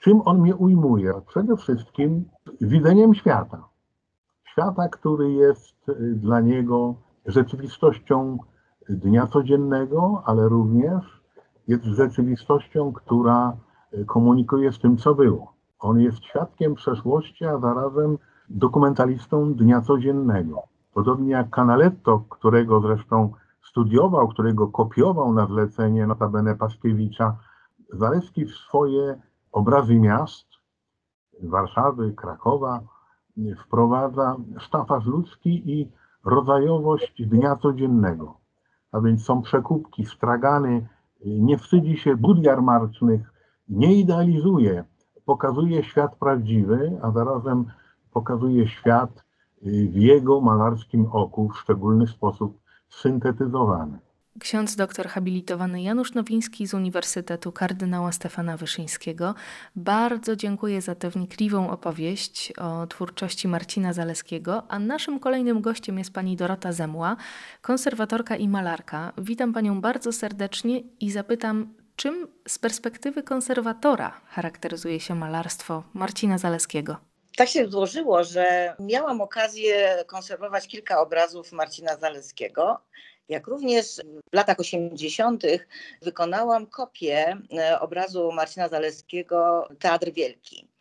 Czym 0.00 0.20
on 0.24 0.40
mnie 0.40 0.56
ujmuje? 0.56 1.12
Przede 1.26 1.56
wszystkim 1.56 2.24
widzeniem 2.60 3.14
świata. 3.14 3.73
Świata, 4.54 4.88
który 4.88 5.32
jest 5.32 5.88
y, 5.88 5.94
dla 6.14 6.40
niego 6.40 6.94
rzeczywistością 7.26 8.38
dnia 8.88 9.26
codziennego, 9.26 10.22
ale 10.24 10.48
również 10.48 11.22
jest 11.68 11.84
rzeczywistością, 11.84 12.92
która 12.92 13.56
komunikuje 14.06 14.72
z 14.72 14.78
tym, 14.78 14.96
co 14.96 15.14
było. 15.14 15.52
On 15.78 16.00
jest 16.00 16.24
świadkiem 16.24 16.74
przeszłości, 16.74 17.44
a 17.44 17.58
zarazem 17.58 18.18
dokumentalistą 18.48 19.54
dnia 19.54 19.80
codziennego. 19.80 20.62
Podobnie 20.92 21.32
jak 21.32 21.50
Canaletto, 21.50 22.24
którego 22.28 22.80
zresztą 22.80 23.32
studiował, 23.62 24.28
którego 24.28 24.68
kopiował 24.68 25.32
na 25.32 25.46
zlecenie 25.46 26.06
notabene 26.06 26.56
Paskiewicza, 26.56 27.36
Zalewski 27.92 28.44
w 28.44 28.54
swoje 28.54 29.20
obrazy 29.52 29.94
miast, 29.94 30.46
Warszawy, 31.42 32.12
Krakowa, 32.12 32.80
wprowadza 33.66 34.36
sztafaż 34.58 35.06
ludzki 35.06 35.72
i 35.72 35.92
rodzajowość 36.24 37.26
dnia 37.26 37.56
codziennego. 37.56 38.36
A 38.92 39.00
więc 39.00 39.24
są 39.24 39.42
przekupki, 39.42 40.04
stragany, 40.04 40.88
nie 41.24 41.58
wstydzi 41.58 41.96
się 41.96 42.16
bud 42.16 42.38
jarmarcznych, 42.38 43.32
nie 43.68 43.94
idealizuje, 43.94 44.84
pokazuje 45.24 45.84
świat 45.84 46.16
prawdziwy, 46.16 46.98
a 47.02 47.10
zarazem 47.10 47.64
pokazuje 48.12 48.68
świat 48.68 49.24
y, 49.66 49.88
w 49.88 49.96
jego 49.96 50.40
malarskim 50.40 51.06
oku 51.12 51.48
w 51.48 51.58
szczególny 51.58 52.06
sposób 52.06 52.58
syntetyzowany. 52.88 53.98
Ksiądz 54.40 54.76
doktor 54.76 55.08
habilitowany 55.08 55.82
Janusz 55.82 56.14
Nowiński 56.14 56.66
z 56.66 56.74
Uniwersytetu 56.74 57.52
Kardynała 57.52 58.12
Stefana 58.12 58.56
Wyszyńskiego. 58.56 59.34
Bardzo 59.76 60.36
dziękuję 60.36 60.82
za 60.82 60.94
tę 60.94 61.10
wnikliwą 61.10 61.70
opowieść 61.70 62.52
o 62.52 62.86
twórczości 62.86 63.48
Marcina 63.48 63.92
Zaleskiego, 63.92 64.62
a 64.68 64.78
naszym 64.78 65.20
kolejnym 65.20 65.60
gościem 65.60 65.98
jest 65.98 66.12
pani 66.12 66.36
Dorota 66.36 66.72
Zemła, 66.72 67.16
konserwatorka 67.62 68.36
i 68.36 68.48
malarka. 68.48 69.12
Witam 69.18 69.52
panią 69.52 69.80
bardzo 69.80 70.12
serdecznie 70.12 70.82
i 71.00 71.10
zapytam, 71.10 71.74
Czym 71.96 72.28
z 72.48 72.58
perspektywy 72.58 73.22
konserwatora 73.22 74.20
charakteryzuje 74.28 75.00
się 75.00 75.14
malarstwo 75.14 75.82
Marcina 75.92 76.38
Zaleskiego? 76.38 76.96
Tak 77.36 77.48
się 77.48 77.66
złożyło, 77.66 78.24
że 78.24 78.76
miałam 78.80 79.20
okazję 79.20 80.04
konserwować 80.06 80.68
kilka 80.68 81.00
obrazów 81.00 81.52
Marcina 81.52 81.96
Zaleskiego. 81.96 82.80
Jak 83.28 83.46
również 83.46 84.00
w 84.32 84.36
latach 84.36 84.60
80. 84.60 85.42
wykonałam 86.02 86.66
kopię 86.66 87.36
e, 87.58 87.80
obrazu 87.80 88.32
Marcina 88.32 88.68
Zaleskiego 88.68 89.68
Teatr 89.78 90.12
Wielki 90.12 90.73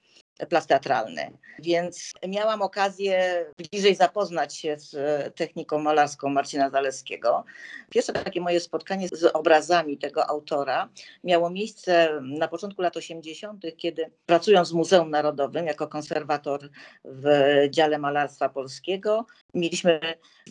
plac 0.50 0.68
teatralny. 0.68 1.38
Więc 1.60 2.12
miałam 2.28 2.62
okazję 2.62 3.46
bliżej 3.58 3.96
zapoznać 3.96 4.58
się 4.58 4.80
z 4.80 4.94
e, 4.94 5.32
techniką 5.32 5.80
malarską 5.80 6.30
Marcina 6.30 6.70
Zaleskiego. 6.70 7.44
Pierwsze 7.90 8.14
takie 8.14 8.42
moje 8.42 8.60
spotkanie 8.60 9.08
z 9.08 9.24
obrazami 9.24 9.98
tego 9.98 10.30
autora 10.30 10.90
miało 11.24 11.50
miejsce 11.50 12.20
na 12.22 12.48
początku 12.48 12.82
lat 12.82 12.98
80., 12.98 13.64
kiedy 13.78 14.12
pracując 14.26 14.72
w 14.72 14.74
Muzeum 14.74 15.10
Narodowym 15.10 15.66
jako 15.68 15.88
konserwator 15.88 16.70
w 17.06 17.28
dziale 17.70 17.98
malarstwa 17.98 18.50
polskiego, 18.50 19.26
mieliśmy 19.54 20.00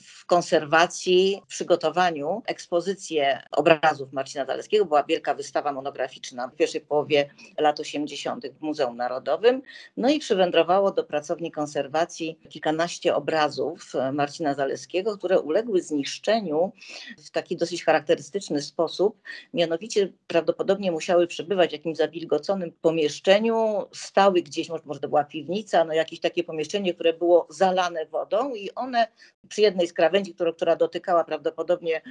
w 0.03 0.27
konserwacji, 0.27 1.43
w 1.45 1.47
przygotowaniu 1.47 2.43
ekspozycję 2.47 3.43
obrazów 3.51 4.13
Marcina 4.13 4.47
Zaleskiego. 4.47 4.85
Była 4.85 5.05
wielka 5.05 5.35
wystawa 5.35 5.73
monograficzna 5.73 6.49
w 6.49 6.57
pierwszej 6.57 6.81
połowie 6.81 7.31
lat 7.59 7.81
80. 7.81 8.47
w 8.47 8.61
Muzeum 8.61 8.97
Narodowym. 8.97 9.63
No 9.97 10.11
i 10.11 10.19
przywędrowało 10.19 10.91
do 10.91 11.05
pracowni 11.05 11.53
konserwacji 11.53 12.39
kilkanaście 12.49 13.15
obrazów 13.15 13.95
e, 13.95 14.13
Marcina 14.13 14.55
Zaleskiego, 14.55 15.19
które 15.19 15.41
uległy 15.41 15.83
zniszczeniu 15.83 16.73
w 17.19 17.31
taki 17.31 17.57
dosyć 17.57 17.85
charakterystyczny 17.85 18.63
sposób. 18.63 19.21
Mianowicie 19.55 20.13
prawdopodobnie 20.27 20.93
musiały 20.93 21.27
przebywać 21.27 21.71
w 21.71 21.73
jakimś 21.73 21.97
zawilgoconym 21.97 22.73
pomieszczeniu, 22.73 23.85
stały 23.93 24.43
gdzieś, 24.43 24.69
może 24.85 25.01
to 25.01 25.09
była 25.09 25.25
piwnica, 25.25 25.85
no 25.85 25.93
jakieś 25.93 26.21
takie 26.21 26.45
pomieszczenie, 26.45 26.95
które 26.95 27.13
było 27.13 27.47
zalane 27.51 28.07
wodą 28.07 28.55
i 28.55 28.71
one 28.75 29.09
przy 29.49 29.61
jednej 29.61 29.89
z 29.89 29.93
krawędzi, 29.93 30.35
która, 30.35 30.53
która 30.53 30.77
dotykała 30.77 31.25
prawdopodobnie 31.25 32.03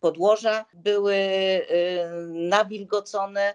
podłoża, 0.00 0.64
były 0.74 1.14
y, 1.14 1.62
nawilgocone 2.28 3.54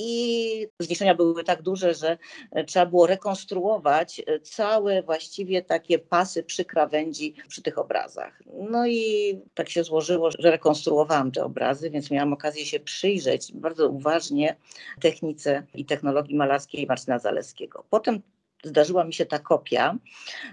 i 0.00 0.68
zniszczenia 0.80 1.14
były 1.14 1.44
tak 1.44 1.62
duże, 1.62 1.94
że 1.94 2.18
trzeba 2.66 2.86
było 2.86 3.06
rekonstruować 3.06 4.22
całe 4.42 5.02
właściwie 5.02 5.62
takie 5.62 5.98
pasy 5.98 6.42
przy 6.42 6.64
krawędzi 6.64 7.34
przy 7.48 7.62
tych 7.62 7.78
obrazach. 7.78 8.42
No 8.70 8.86
i 8.86 9.38
tak 9.54 9.70
się 9.70 9.84
złożyło, 9.84 10.30
że 10.30 10.50
rekonstruowałam 10.50 11.32
te 11.32 11.44
obrazy, 11.44 11.90
więc 11.90 12.10
miałam 12.10 12.32
okazję 12.32 12.66
się 12.66 12.80
przyjrzeć 12.80 13.52
bardzo 13.52 13.88
uważnie 13.88 14.56
technice 15.00 15.62
i 15.74 15.84
technologii 15.84 16.36
malarskiej 16.36 16.86
Marcina 16.86 17.18
Zaleskiego. 17.18 17.84
Potem 17.90 18.22
zdarzyła 18.64 19.04
mi 19.04 19.14
się 19.14 19.26
ta 19.26 19.38
kopia, 19.38 19.96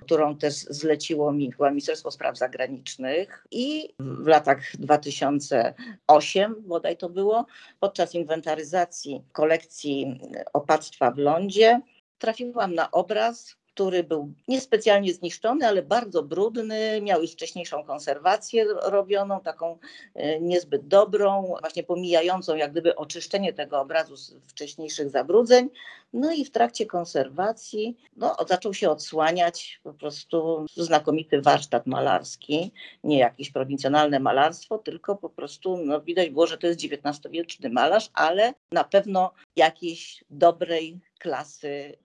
którą 0.01 0.37
też 0.37 0.53
zleciło 0.53 1.31
mi 1.31 1.51
chyba 1.51 1.69
Ministerstwo 1.69 2.11
Spraw 2.11 2.37
Zagranicznych 2.37 3.47
i 3.51 3.93
w 3.99 4.27
latach 4.27 4.59
2008 4.79 6.55
bodaj 6.59 6.97
to 6.97 7.09
było, 7.09 7.45
podczas 7.79 8.15
inwentaryzacji 8.15 9.21
kolekcji 9.31 10.19
opactwa 10.53 11.11
w 11.11 11.17
lądzie 11.17 11.81
trafiłam 12.17 12.75
na 12.75 12.91
obraz, 12.91 13.55
który 13.75 14.03
był 14.03 14.33
niespecjalnie 14.47 15.13
zniszczony, 15.13 15.67
ale 15.67 15.81
bardzo 15.81 16.23
brudny, 16.23 17.01
miał 17.01 17.21
już 17.21 17.31
wcześniejszą 17.31 17.83
konserwację 17.83 18.65
robioną, 18.83 19.39
taką 19.41 19.77
e, 20.13 20.39
niezbyt 20.39 20.87
dobrą, 20.87 21.53
właśnie 21.59 21.83
pomijającą 21.83 22.55
jak 22.55 22.71
gdyby 22.71 22.95
oczyszczenie 22.95 23.53
tego 23.53 23.81
obrazu 23.81 24.17
z 24.17 24.33
wcześniejszych 24.47 25.09
zabrudzeń. 25.09 25.69
No 26.13 26.31
i 26.31 26.45
w 26.45 26.51
trakcie 26.51 26.85
konserwacji 26.85 27.97
no, 28.17 28.35
zaczął 28.49 28.73
się 28.73 28.89
odsłaniać 28.89 29.79
po 29.83 29.93
prostu 29.93 30.65
znakomity 30.77 31.41
warsztat 31.41 31.87
malarski, 31.87 32.71
nie 33.03 33.19
jakieś 33.19 33.51
prowincjonalne 33.51 34.19
malarstwo, 34.19 34.77
tylko 34.77 35.15
po 35.15 35.29
prostu 35.29 35.77
no, 35.77 36.01
widać 36.01 36.29
było, 36.29 36.47
że 36.47 36.57
to 36.57 36.67
jest 36.67 36.79
XIX-wieczny 36.83 37.69
malarz, 37.69 38.09
ale 38.13 38.53
na 38.71 38.83
pewno 38.83 39.31
jakiejś 39.55 40.23
dobrej 40.29 40.99
klasy 41.25 41.97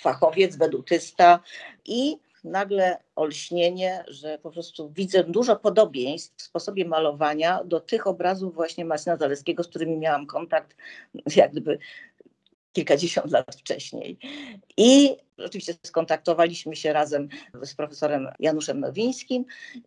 fachowiec, 0.00 0.56
wedutysta 0.56 1.40
i 1.84 2.16
nagle 2.44 2.98
olśnienie, 3.16 4.04
że 4.08 4.38
po 4.38 4.50
prostu 4.50 4.90
widzę 4.90 5.24
dużo 5.24 5.56
podobieństw 5.56 6.36
w 6.36 6.42
sposobie 6.42 6.84
malowania 6.84 7.64
do 7.64 7.80
tych 7.80 8.06
obrazów 8.06 8.54
właśnie 8.54 8.84
Marcina 8.84 9.16
Zaleskiego, 9.16 9.62
z 9.62 9.68
którymi 9.68 9.96
miałam 9.96 10.26
kontakt 10.26 10.76
jak 11.36 11.52
gdyby 11.52 11.78
kilkadziesiąt 12.72 13.32
lat 13.32 13.56
wcześniej. 13.56 14.18
I 14.76 15.16
oczywiście 15.38 15.74
skontaktowaliśmy 15.82 16.76
się 16.76 16.92
razem 16.92 17.28
z 17.62 17.74
profesorem 17.74 18.28
Januszem 18.38 18.80
Nowińskim 18.80 19.44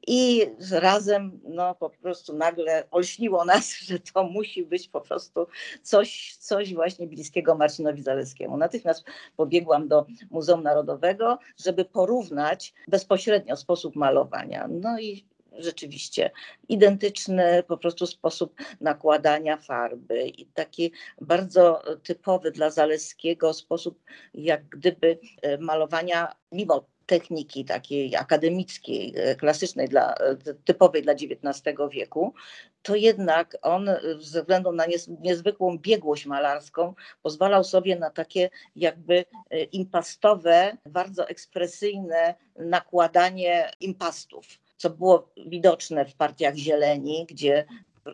i 0.07 0.45
razem 0.71 1.39
no, 1.43 1.75
po 1.75 1.89
prostu 1.89 2.37
nagle 2.37 2.83
olśniło 2.91 3.45
nas, 3.45 3.73
że 3.87 3.99
to 3.99 4.23
musi 4.23 4.63
być 4.63 4.87
po 4.87 5.01
prostu 5.01 5.47
coś, 5.81 6.35
coś 6.39 6.73
właśnie 6.73 7.07
bliskiego 7.07 7.55
Marcinowi 7.55 8.01
Zaleskiemu. 8.01 8.57
Natychmiast 8.57 9.03
pobiegłam 9.37 9.87
do 9.87 10.05
Muzeum 10.31 10.63
Narodowego, 10.63 11.39
żeby 11.65 11.85
porównać 11.85 12.73
bezpośrednio 12.87 13.55
sposób 13.55 13.95
malowania. 13.95 14.67
No 14.71 14.99
i 14.99 15.25
rzeczywiście 15.57 16.31
identyczny 16.69 17.63
po 17.67 17.77
prostu 17.77 18.07
sposób 18.07 18.55
nakładania 18.81 19.57
farby 19.57 20.27
i 20.27 20.45
taki 20.45 20.91
bardzo 21.21 21.81
typowy 22.03 22.51
dla 22.51 22.69
Zaleskiego 22.69 23.53
sposób 23.53 24.03
jak 24.33 24.65
gdyby 24.69 25.19
e, 25.41 25.57
malowania 25.57 26.35
mimo 26.51 26.85
techniki 27.05 27.65
takiej 27.65 28.15
akademickiej, 28.15 29.13
e, 29.15 29.35
klasycznej, 29.35 29.87
dla, 29.89 30.13
e, 30.13 30.35
typowej 30.65 31.01
dla 31.01 31.13
XIX 31.13 31.77
wieku, 31.91 32.33
to 32.81 32.95
jednak 32.95 33.57
on 33.61 33.89
ze 34.19 34.41
względu 34.41 34.71
na 34.71 34.85
niezwykłą 35.21 35.77
biegłość 35.77 36.25
malarską 36.25 36.93
pozwalał 37.21 37.63
sobie 37.63 37.95
na 37.95 38.09
takie 38.09 38.49
jakby 38.75 39.25
impastowe, 39.71 40.77
bardzo 40.85 41.29
ekspresyjne 41.29 42.35
nakładanie 42.55 43.71
impastów 43.79 44.45
co 44.77 44.89
było 44.89 45.29
widoczne 45.45 46.05
w 46.05 46.15
partiach 46.15 46.55
zieleni, 46.55 47.25
gdzie 47.29 47.65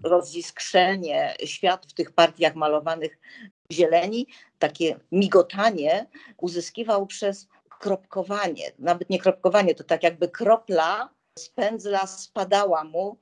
roziskrzenie 0.03 1.35
świat 1.45 1.85
w 1.85 1.93
tych 1.93 2.11
partiach 2.11 2.55
malowanych 2.55 3.19
zieleni, 3.71 4.27
takie 4.59 4.99
migotanie 5.11 6.05
uzyskiwał 6.37 7.07
przez 7.07 7.47
kropkowanie. 7.69 8.71
Nawet 8.79 9.09
nie 9.09 9.19
kropkowanie, 9.19 9.75
to 9.75 9.83
tak 9.83 10.03
jakby 10.03 10.29
kropla 10.29 11.09
z 11.39 11.49
pędzla 11.49 12.07
spadała 12.07 12.83
mu 12.83 13.17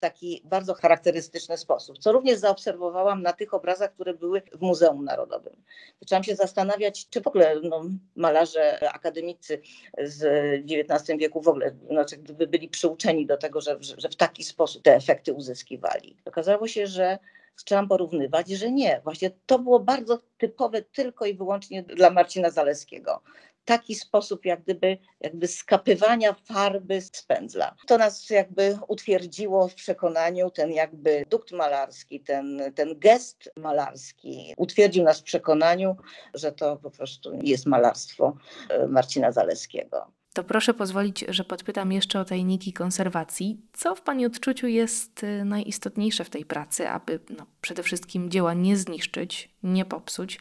taki 0.00 0.42
bardzo 0.44 0.74
charakterystyczny 0.74 1.56
sposób, 1.56 1.98
co 1.98 2.12
również 2.12 2.38
zaobserwowałam 2.38 3.22
na 3.22 3.32
tych 3.32 3.54
obrazach, 3.54 3.94
które 3.94 4.14
były 4.14 4.42
w 4.52 4.60
Muzeum 4.60 5.04
Narodowym. 5.04 5.56
Zaczęłam 6.00 6.24
się 6.24 6.36
zastanawiać, 6.36 7.08
czy 7.08 7.20
w 7.20 7.26
ogóle 7.26 7.56
no, 7.62 7.84
malarze 8.16 8.92
akademicy 8.92 9.60
z 9.98 10.22
XIX 10.70 11.18
wieku 11.18 11.40
w 11.40 11.48
ogóle 11.48 11.76
znaczy, 11.90 12.16
gdyby 12.16 12.46
byli 12.46 12.68
przyuczeni 12.68 13.26
do 13.26 13.36
tego, 13.36 13.60
że, 13.60 13.76
że 13.80 14.08
w 14.08 14.16
taki 14.16 14.44
sposób 14.44 14.82
te 14.82 14.94
efekty 14.94 15.32
uzyskiwali. 15.32 16.16
Okazało 16.24 16.68
się, 16.68 16.86
że 16.86 17.18
zaczęłam 17.56 17.88
porównywać, 17.88 18.48
że 18.48 18.70
nie. 18.70 19.00
Właśnie 19.04 19.30
to 19.46 19.58
było 19.58 19.80
bardzo 19.80 20.18
typowe 20.38 20.82
tylko 20.82 21.26
i 21.26 21.34
wyłącznie 21.34 21.82
dla 21.82 22.10
Marcina 22.10 22.50
Zaleskiego 22.50 23.22
taki 23.64 23.94
sposób 23.94 24.44
jak 24.44 24.62
gdyby, 24.62 24.98
jakby 25.20 25.48
skapywania 25.48 26.34
farby 26.44 27.00
z 27.00 27.22
pędzla. 27.22 27.74
To 27.86 27.98
nas 27.98 28.30
jakby 28.30 28.78
utwierdziło 28.88 29.68
w 29.68 29.74
przekonaniu, 29.74 30.50
ten 30.50 30.72
jakby 30.72 31.24
dukt 31.30 31.52
malarski, 31.52 32.20
ten, 32.20 32.62
ten 32.74 32.98
gest 32.98 33.50
malarski 33.56 34.54
utwierdził 34.56 35.04
nas 35.04 35.20
w 35.20 35.24
przekonaniu, 35.24 35.96
że 36.34 36.52
to 36.52 36.76
po 36.76 36.90
prostu 36.90 37.32
jest 37.42 37.66
malarstwo 37.66 38.36
e, 38.68 38.86
Marcina 38.86 39.32
Zaleskiego. 39.32 40.19
To 40.32 40.44
proszę 40.44 40.74
pozwolić, 40.74 41.24
że 41.28 41.44
podpytam 41.44 41.92
jeszcze 41.92 42.20
o 42.20 42.24
tajniki 42.24 42.72
konserwacji. 42.72 43.60
Co 43.72 43.94
w 43.94 44.02
Pani 44.02 44.26
odczuciu 44.26 44.66
jest 44.66 45.22
y, 45.22 45.44
najistotniejsze 45.44 46.24
w 46.24 46.30
tej 46.30 46.44
pracy, 46.44 46.88
aby 46.88 47.20
no, 47.38 47.46
przede 47.60 47.82
wszystkim 47.82 48.30
dzieła 48.30 48.54
nie 48.54 48.76
zniszczyć, 48.76 49.50
nie 49.62 49.84
popsuć, 49.84 50.40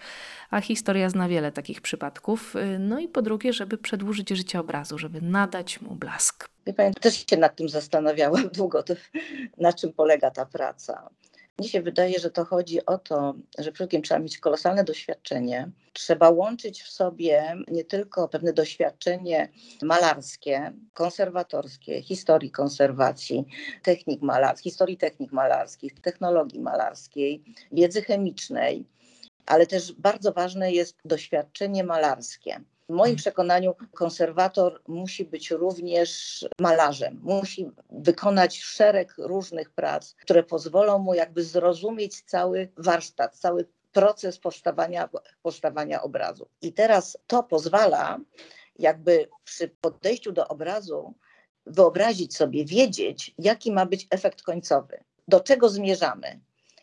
a 0.52 0.62
historia 0.62 1.10
zna 1.10 1.30
wiele 1.30 1.52
takich 1.52 1.82
przypadków. 1.82 2.56
Y, 2.56 2.80
no 2.80 2.99
i 2.99 3.08
po 3.08 3.21
drugie, 3.21 3.54
żeby 3.54 3.78
przedłużyć 3.78 4.30
życie 4.30 4.60
obrazu, 4.60 4.97
żeby 4.97 5.21
nadać 5.21 5.82
mu 5.82 5.95
blask. 5.95 6.49
Wie 6.67 6.73
Pani, 6.73 6.93
też 6.93 7.25
się 7.30 7.38
nad 7.38 7.56
tym 7.56 7.69
zastanawiałam 7.69 8.49
długo, 8.58 8.84
to, 8.84 8.93
na 9.58 9.73
czym 9.73 9.93
polega 9.93 10.32
ta 10.32 10.45
praca. 10.45 11.10
Mnie 11.60 11.69
się 11.69 11.82
wydaje, 11.82 12.19
że 12.19 12.32
to 12.32 12.45
chodzi 12.45 12.86
o 12.86 12.98
to, 12.98 13.34
że 13.58 13.72
przede 13.72 13.74
wszystkim 13.74 14.02
trzeba 14.02 14.19
mieć 14.19 14.38
kolosalne 14.38 14.84
doświadczenie. 14.84 15.72
Trzeba 15.93 16.30
łączyć 16.30 16.82
w 16.82 16.91
sobie 16.91 17.56
nie 17.67 17.84
tylko 17.84 18.28
pewne 18.28 18.54
doświadczenie 18.54 19.50
malarskie, 19.82 20.74
konserwatorskie, 20.93 22.02
historii 22.02 22.52
konserwacji, 22.52 23.45
technik 23.84 24.22
malarskich, 24.22 24.72
historii 24.72 24.98
technik 24.98 25.32
malarskich, 25.32 26.02
technologii 26.02 26.60
malarskiej, 26.60 27.43
wiedzy 27.72 28.02
chemicznej, 28.02 28.86
ale 29.45 29.67
też 29.67 29.93
bardzo 29.93 30.32
ważne 30.32 30.72
jest 30.72 30.98
doświadczenie 31.06 31.84
malarskie 31.84 32.62
w 32.89 32.93
moim 32.93 33.15
przekonaniu 33.15 33.75
konserwator 33.93 34.82
musi 34.88 35.25
być 35.25 35.52
również 35.52 36.45
malarzem. 36.60 37.19
Musi 37.23 37.71
wykonać 37.89 38.60
szereg 38.60 39.15
różnych 39.17 39.69
prac, 39.69 40.15
które 40.21 40.43
pozwolą 40.43 40.99
mu 40.99 41.13
jakby 41.13 41.43
zrozumieć 41.43 42.21
cały 42.21 42.71
warsztat, 42.78 43.36
cały 43.36 43.67
proces 43.91 44.39
powstawania, 44.39 45.10
powstawania 45.41 46.02
obrazu. 46.02 46.47
I 46.62 46.73
teraz 46.73 47.17
to 47.28 47.43
pozwala 47.43 48.19
jakby 48.80 49.30
przy 49.43 49.67
podejściu 49.67 50.32
do 50.32 50.47
obrazu 50.47 51.13
wyobrazić 51.65 52.38
sobie, 52.38 52.65
wiedzieć, 52.65 53.34
jaki 53.38 53.71
ma 53.71 53.86
być 53.86 54.08
efekt 54.12 54.41
końcowy, 54.41 55.04
do 55.28 55.39
czego 55.39 55.69
zmierzamy, 55.69 56.39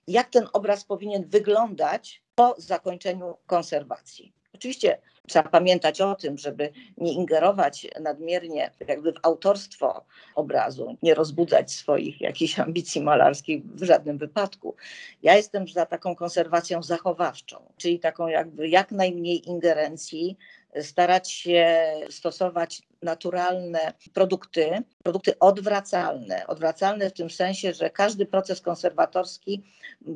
jak 0.07 0.31
ten 0.31 0.49
obraz 0.53 0.85
powinien 0.85 1.29
wyglądać 1.29 2.23
po 2.35 2.55
zakończeniu 2.59 3.37
konserwacji. 3.47 4.36
Oczywiście 4.57 4.99
Trzeba 5.27 5.49
pamiętać 5.49 6.01
o 6.01 6.14
tym, 6.14 6.38
żeby 6.38 6.73
nie 6.99 7.12
ingerować 7.12 7.87
nadmiernie 8.01 8.71
jakby 8.88 9.12
w 9.12 9.16
autorstwo 9.23 10.05
obrazu, 10.35 10.97
nie 11.03 11.14
rozbudzać 11.14 11.73
swoich 11.73 12.21
jakichś 12.21 12.59
ambicji 12.59 13.01
malarskich 13.01 13.64
w 13.64 13.85
żadnym 13.85 14.19
wypadku. 14.19 14.75
Ja 15.23 15.37
jestem 15.37 15.69
za 15.69 15.87
taką 15.87 16.16
konserwacją 16.16 16.83
zachowawczą, 16.83 17.57
czyli 17.77 17.99
taką 17.99 18.27
jakby 18.27 18.69
jak 18.69 18.90
najmniej 18.90 19.49
ingerencji, 19.49 20.37
starać 20.83 21.33
się 21.33 21.87
stosować 22.11 22.83
naturalne 23.03 23.93
produkty, 24.15 24.83
produkty 25.03 25.39
odwracalne. 25.39 26.47
Odwracalne 26.47 27.11
w 27.11 27.12
tym 27.12 27.31
sensie, 27.31 27.75
że 27.75 27.91
każdy 27.91 28.27
proces 28.27 28.61
konserwatorski 28.61 29.65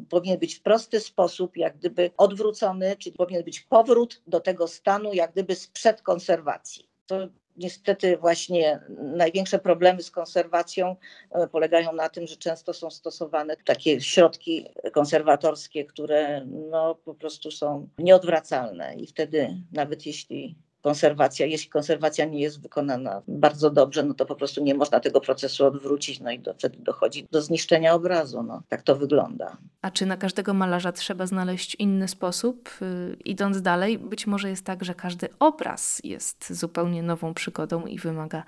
powinien 0.08 0.38
być 0.38 0.54
w 0.54 0.62
prosty 0.62 1.00
sposób, 1.00 1.56
jak 1.56 1.76
gdyby 1.76 2.10
odwrócony, 2.16 2.96
czyli 2.96 3.16
powinien 3.16 3.44
być 3.44 3.60
powrót 3.60 4.22
do 4.26 4.40
tego 4.40 4.68
stanu, 4.68 5.14
jak 5.14 5.32
gdyby 5.32 5.54
sprzed 5.54 6.02
konserwacji. 6.02 6.88
To 7.06 7.28
niestety 7.60 8.16
właśnie 8.16 8.80
największe 8.98 9.58
problemy 9.58 10.02
z 10.02 10.10
konserwacją 10.10 10.96
e, 11.30 11.48
polegają 11.48 11.92
na 11.92 12.08
tym, 12.08 12.26
że 12.26 12.36
często 12.36 12.72
są 12.72 12.90
stosowane 12.90 13.56
takie 13.56 14.00
środki 14.00 14.66
konserwatorskie, 14.92 15.84
które 15.84 16.46
no, 16.46 16.94
po 16.94 17.14
prostu 17.14 17.50
są 17.50 17.88
nieodwracalne 17.98 18.94
i 18.94 19.06
wtedy 19.06 19.56
nawet 19.72 20.06
jeśli 20.06 20.56
konserwacja. 20.82 21.46
Jeśli 21.46 21.70
konserwacja 21.70 22.24
nie 22.24 22.40
jest 22.40 22.62
wykonana 22.62 23.22
bardzo 23.28 23.70
dobrze, 23.70 24.02
no 24.02 24.14
to 24.14 24.26
po 24.26 24.34
prostu 24.34 24.64
nie 24.64 24.74
można 24.74 25.00
tego 25.00 25.20
procesu 25.20 25.66
odwrócić, 25.66 26.20
no 26.20 26.30
i 26.30 26.38
do, 26.38 26.54
wtedy 26.54 26.78
dochodzi 26.78 27.26
do 27.30 27.42
zniszczenia 27.42 27.94
obrazu. 27.94 28.42
No, 28.42 28.62
tak 28.68 28.82
to 28.82 28.96
wygląda. 28.96 29.56
A 29.82 29.90
czy 29.90 30.06
na 30.06 30.16
każdego 30.16 30.54
malarza 30.54 30.92
trzeba 30.92 31.26
znaleźć 31.26 31.74
inny 31.74 32.08
sposób? 32.08 32.70
Yy, 32.80 33.16
idąc 33.24 33.62
dalej, 33.62 33.98
być 33.98 34.26
może 34.26 34.50
jest 34.50 34.64
tak, 34.64 34.84
że 34.84 34.94
każdy 34.94 35.28
obraz 35.38 36.00
jest 36.04 36.52
zupełnie 36.52 37.02
nową 37.02 37.34
przygodą 37.34 37.86
i 37.86 37.98
wymaga 37.98 38.44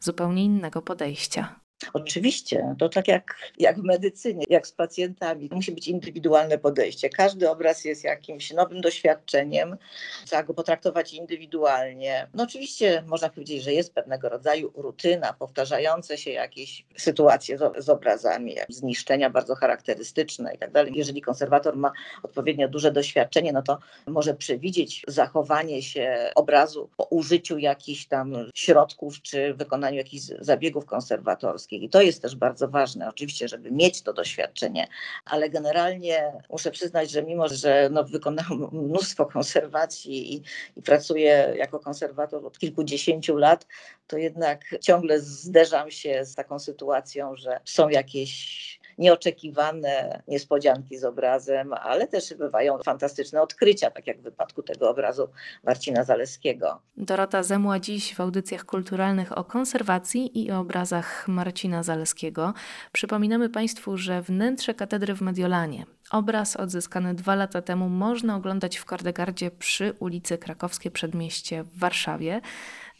zupełnie 0.00 0.44
innego 0.44 0.82
podejścia. 0.82 1.65
Oczywiście, 1.92 2.74
to 2.78 2.88
tak 2.88 3.08
jak, 3.08 3.36
jak 3.58 3.80
w 3.80 3.82
medycynie, 3.82 4.44
jak 4.48 4.66
z 4.66 4.72
pacjentami. 4.72 5.48
Musi 5.52 5.72
być 5.72 5.88
indywidualne 5.88 6.58
podejście. 6.58 7.08
Każdy 7.08 7.50
obraz 7.50 7.84
jest 7.84 8.04
jakimś 8.04 8.52
nowym 8.52 8.80
doświadczeniem, 8.80 9.76
trzeba 10.24 10.42
go 10.42 10.54
potraktować 10.54 11.14
indywidualnie. 11.14 12.28
No 12.34 12.44
oczywiście 12.44 13.04
można 13.06 13.28
powiedzieć, 13.28 13.62
że 13.62 13.72
jest 13.72 13.94
pewnego 13.94 14.28
rodzaju 14.28 14.72
rutyna, 14.74 15.32
powtarzające 15.32 16.18
się 16.18 16.30
jakieś 16.30 16.84
sytuacje 16.96 17.58
z, 17.58 17.84
z 17.84 17.88
obrazami, 17.88 18.56
zniszczenia 18.68 19.30
bardzo 19.30 19.54
charakterystyczne 19.54 20.54
i 20.54 20.58
tak 20.58 20.70
dalej. 20.70 20.92
Jeżeli 20.94 21.20
konserwator 21.20 21.76
ma 21.76 21.92
odpowiednio 22.22 22.68
duże 22.68 22.92
doświadczenie, 22.92 23.52
no 23.52 23.62
to 23.62 23.78
może 24.06 24.34
przewidzieć 24.34 25.02
zachowanie 25.08 25.82
się 25.82 26.30
obrazu 26.34 26.90
po 26.96 27.04
użyciu 27.04 27.58
jakichś 27.58 28.06
tam 28.06 28.34
środków 28.54 29.22
czy 29.22 29.54
wykonaniu 29.54 29.96
jakichś 29.96 30.24
zabiegów 30.40 30.86
konserwatorskich 30.86 31.65
i 31.72 31.88
to 31.88 32.02
jest 32.02 32.22
też 32.22 32.36
bardzo 32.36 32.68
ważne, 32.68 33.08
oczywiście, 33.08 33.48
żeby 33.48 33.70
mieć 33.70 34.02
to 34.02 34.12
doświadczenie, 34.12 34.88
ale 35.24 35.50
generalnie 35.50 36.32
muszę 36.50 36.70
przyznać, 36.70 37.10
że 37.10 37.22
mimo, 37.22 37.48
że 37.48 37.88
no, 37.92 38.04
wykonałam 38.04 38.68
mnóstwo 38.72 39.26
konserwacji 39.26 40.34
i, 40.34 40.42
i 40.76 40.82
pracuję 40.82 41.54
jako 41.56 41.78
konserwator 41.78 42.46
od 42.46 42.58
kilkudziesięciu 42.58 43.36
lat, 43.36 43.66
to 44.06 44.18
jednak 44.18 44.64
ciągle 44.80 45.20
zderzam 45.20 45.90
się 45.90 46.24
z 46.24 46.34
taką 46.34 46.58
sytuacją, 46.58 47.36
że 47.36 47.60
są 47.64 47.88
jakieś 47.88 48.75
nieoczekiwane 48.98 50.22
niespodzianki 50.28 50.98
z 50.98 51.04
obrazem, 51.04 51.72
ale 51.72 52.06
też 52.06 52.34
bywają 52.34 52.78
fantastyczne 52.78 53.42
odkrycia, 53.42 53.90
tak 53.90 54.06
jak 54.06 54.18
w 54.20 54.22
wypadku 54.22 54.62
tego 54.62 54.90
obrazu 54.90 55.28
Marcina 55.64 56.04
Zaleskiego. 56.04 56.80
Dorota 56.96 57.42
Zemła 57.42 57.80
dziś 57.80 58.14
w 58.14 58.20
audycjach 58.20 58.64
kulturalnych 58.64 59.38
o 59.38 59.44
konserwacji 59.44 60.44
i 60.44 60.50
o 60.50 60.58
obrazach 60.58 61.28
Marcina 61.28 61.82
Zaleskiego. 61.82 62.54
Przypominamy 62.92 63.48
Państwu, 63.48 63.96
że 63.96 64.22
wnętrze 64.22 64.74
katedry 64.74 65.14
w 65.14 65.20
Mediolanie, 65.20 65.86
obraz 66.10 66.56
odzyskany 66.56 67.14
dwa 67.14 67.34
lata 67.34 67.62
temu, 67.62 67.88
można 67.88 68.36
oglądać 68.36 68.76
w 68.76 68.84
Kordegardzie 68.84 69.50
przy 69.50 69.92
ulicy 69.98 70.38
Krakowskie 70.38 70.90
Przedmieście 70.90 71.62
w 71.62 71.78
Warszawie. 71.78 72.40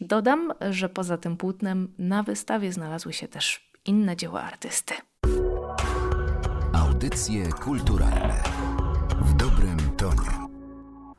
Dodam, 0.01 0.53
że 0.69 0.89
poza 0.89 1.17
tym 1.17 1.37
płótnem 1.37 1.93
na 1.97 2.23
wystawie 2.23 2.71
znalazły 2.73 3.13
się 3.13 3.27
też 3.27 3.71
inne 3.85 4.15
dzieła 4.15 4.41
artysty. 4.41 4.93
Audycje 6.97 7.49
kulturalne 7.63 8.56